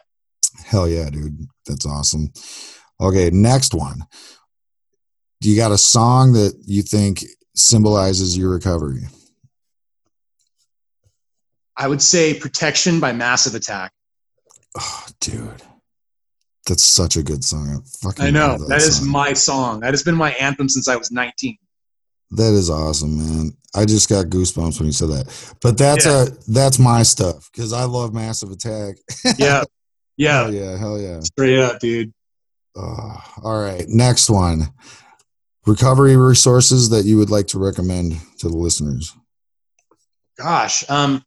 [0.65, 1.47] Hell yeah, dude.
[1.67, 2.33] That's awesome.
[3.01, 4.03] Okay, next one.
[5.41, 7.25] Do you got a song that you think
[7.55, 9.03] symbolizes your recovery?
[11.81, 13.91] I would say Protection by Massive Attack.
[14.79, 15.63] Oh, dude.
[16.67, 17.71] That's such a good song.
[17.71, 18.49] I fucking I know.
[18.49, 19.09] love that is song.
[19.09, 19.81] my song.
[19.81, 21.57] That has been my anthem since I was 19.
[22.33, 23.57] That is awesome, man.
[23.75, 25.57] I just got goosebumps when you said that.
[25.63, 26.25] But that's Yeah.
[26.25, 28.97] a that's my stuff because I love Massive Attack.
[29.39, 29.65] Yeah.
[30.17, 30.43] Yeah.
[30.43, 31.21] hell yeah, hell yeah.
[31.21, 32.13] Straight up, dude.
[32.77, 34.73] Uh, all right, next one.
[35.67, 39.15] Recovery resources that you would like to recommend to the listeners.
[40.39, 40.89] Gosh.
[40.89, 41.25] Um,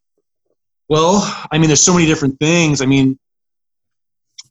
[0.90, 2.82] well, I mean, there's so many different things.
[2.82, 3.18] I mean,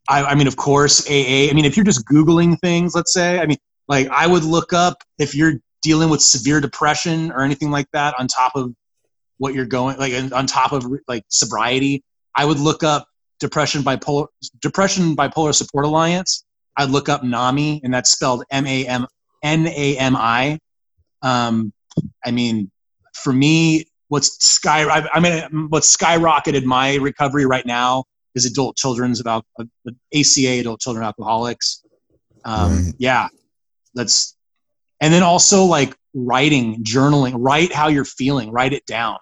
[0.08, 1.48] I, I mean, of course, AA.
[1.48, 3.58] I mean, if you're just Googling things, let's say, I mean,
[3.88, 8.14] like I would look up if you're dealing with severe depression or anything like that
[8.18, 8.72] on top of
[9.38, 12.02] what you're going, like on top of like sobriety,
[12.34, 13.06] I would look up
[13.40, 14.28] depression bipolar,
[14.60, 16.44] depression bipolar support alliance.
[16.76, 19.06] I'd look up NAMI and that's spelled M-A-M,
[19.42, 20.58] N-A-M-I.
[21.20, 21.72] Um,
[22.24, 22.70] I mean,
[23.14, 28.04] for me, what's sky I, mean what's skyrocketed my recovery right now
[28.34, 29.64] is adult children's about uh,
[30.14, 31.82] ACA adult children alcoholics.
[32.44, 32.94] Um, Right.
[32.98, 33.28] Yeah,
[33.94, 34.36] that's
[35.00, 37.32] and then also like writing, journaling.
[37.36, 38.50] Write how you're feeling.
[38.50, 39.16] Write it down.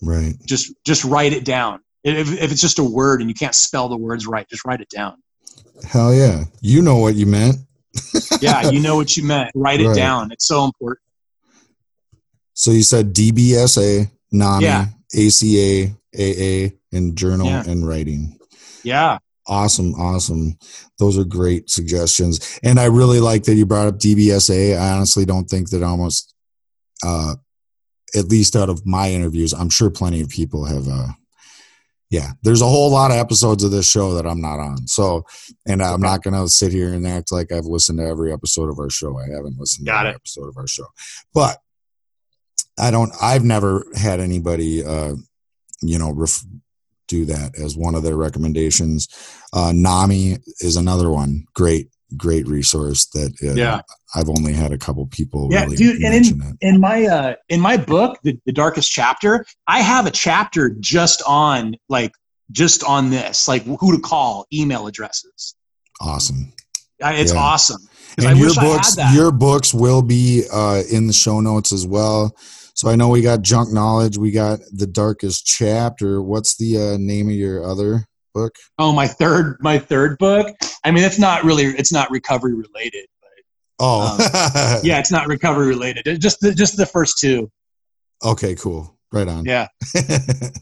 [0.00, 0.34] Right.
[0.46, 1.80] Just just write it down.
[2.04, 4.82] If, if it's just a word and you can't spell the words right, just write
[4.82, 5.16] it down.
[5.84, 6.44] Hell yeah.
[6.60, 7.56] You know what you meant.
[8.40, 9.50] Yeah, you know what you meant.
[9.56, 9.96] Write it Right.
[9.96, 10.30] down.
[10.30, 11.00] It's so important.
[12.54, 14.86] So you said DBSA, NAMI, Yeah.
[15.14, 17.64] ACA, AA, and journal Yeah.
[17.66, 18.38] and writing.
[18.82, 20.56] Yeah, Awesome, awesome.
[20.98, 22.58] Those are great suggestions.
[22.62, 24.74] And I really like that you brought up DBSA.
[24.78, 26.32] I honestly don't think that almost
[27.04, 27.34] uh
[28.16, 31.08] at least out of my interviews, I'm sure plenty of people have uh
[32.10, 34.86] yeah, there's a whole lot of episodes of this show that I'm not on.
[34.86, 35.24] So,
[35.66, 38.70] and I'm not going to sit here and act like I've listened to every episode
[38.70, 39.18] of our show.
[39.18, 40.16] I haven't listened Got to every it.
[40.16, 40.86] episode of our show.
[41.32, 41.58] But
[42.78, 45.14] I don't I've never had anybody uh
[45.82, 46.44] you know ref-
[47.06, 49.08] do that as one of their recommendations.
[49.52, 51.44] Uh, NAMI is another one.
[51.54, 53.82] Great, great resource that uh, Yeah.
[54.14, 56.56] I've only had a couple people Yeah, really dude, and mention it.
[56.66, 61.22] in my uh in my book the, the darkest chapter i have a chapter just
[61.26, 62.12] on like
[62.52, 65.54] just on this like who to call email addresses
[66.00, 66.52] Awesome.
[67.02, 67.40] I, it's Yeah.
[67.40, 67.80] awesome
[68.18, 71.40] And I your wish I had books, your books will be uh, in the show
[71.40, 72.34] notes as well.
[72.74, 74.18] So I know we got junk knowledge.
[74.18, 76.20] We got the darkest chapter.
[76.22, 78.54] What's the uh, name of your other book?
[78.80, 80.48] oh my third my third book
[80.82, 83.30] i mean it's not really it's not recovery related but
[83.78, 87.48] Oh, yeah it's not recovery related It- just the just the first two
[88.24, 88.98] Okay, cool.
[89.12, 89.44] Right on.
[89.44, 89.68] yeah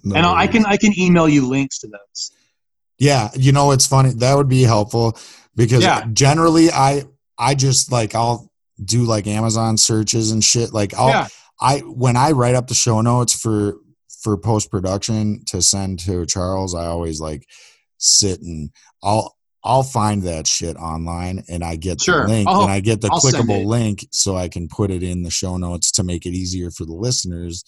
[0.04, 2.30] No and I'll, i can i can email you links to those
[2.98, 4.10] Yeah, you know it's funny.
[4.10, 5.16] That would be helpful
[5.56, 6.04] because Yeah.
[6.12, 7.04] generally I
[7.38, 8.50] I just like I'll
[8.84, 10.74] do like Amazon searches and shit.
[10.74, 11.28] Like I'll yeah
[11.62, 13.76] I when I write up the show notes for
[14.22, 17.46] for post production to send to Charles, I always like
[17.98, 18.70] sit and
[19.02, 22.22] I'll I'll find that shit online and I get Sure.
[22.26, 25.02] the link I'll- and I get the I'll clickable link so I can put it
[25.04, 27.62] in the show notes to make it easier for the listeners.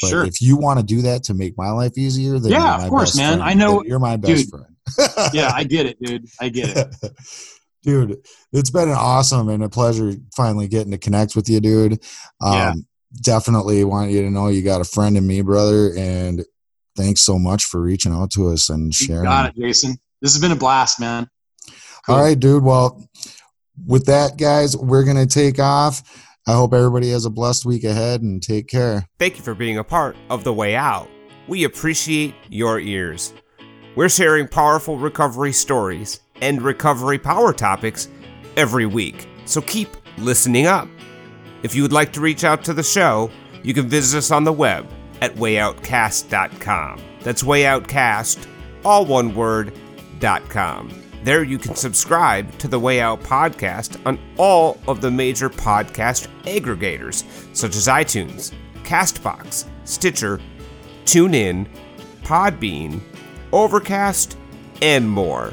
[0.00, 2.76] But sure if you want to do that to make my life easier, then Yeah,
[2.76, 3.38] you're of course, best man.
[3.38, 3.42] friend.
[3.50, 4.50] I know- you're my best dude.
[4.50, 4.66] friend.
[5.34, 7.12] yeah i get it dude i get it
[7.84, 8.16] dude
[8.52, 11.92] it's been an awesome and a pleasure finally getting to connect with you dude
[12.40, 12.72] um Yeah.
[13.22, 16.44] Definitely want you to know you got a friend in me brother and
[16.96, 20.32] thanks so much for reaching out to us and You sharing got it jason this
[20.32, 21.28] has been a blast man
[22.06, 22.14] Cool.
[22.14, 23.02] all right dude well
[23.86, 26.02] with that guys we're gonna take off
[26.46, 29.78] i hope everybody has a blessed week ahead and take care Thank you for being
[29.78, 31.08] a part of The Way Out.
[31.48, 33.34] We appreciate your ears.
[33.96, 38.08] We're sharing powerful recovery stories and recovery power topics
[38.56, 40.88] every week, so keep listening up.
[41.62, 43.30] If you would like to reach out to the show,
[43.62, 44.88] you can visit us on the web
[45.20, 47.00] at wayoutcast.com.
[47.20, 48.46] That's wayoutcast,
[48.84, 49.76] all one word,
[50.18, 50.90] dot com.
[51.22, 56.28] There you can subscribe to the Way Out podcast on all of the major podcast
[56.44, 58.54] aggregators, such as iTunes,
[58.84, 60.40] Castbox, Stitcher,
[61.04, 61.68] TuneIn,
[62.22, 63.02] Podbean,
[63.52, 64.38] Overcast,
[64.80, 65.52] and more.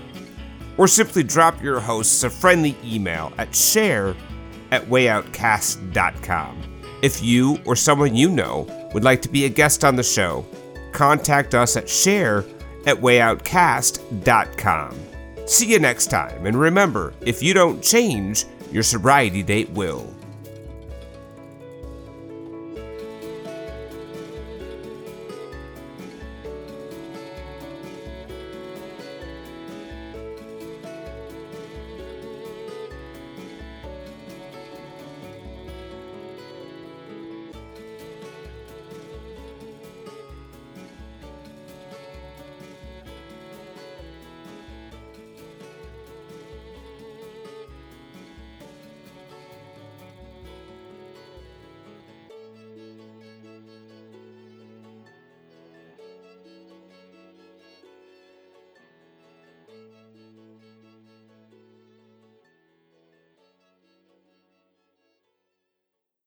[0.78, 4.16] Or simply drop your hosts a friendly email at share
[4.72, 6.64] at wayoutcast.com.
[7.02, 10.46] If you or someone you know would like to be a guest on the show,
[10.94, 12.40] contact us at share
[12.86, 15.00] at wayoutcast.com.
[15.46, 20.14] See you next time, and remember if you don't change, your sobriety date will.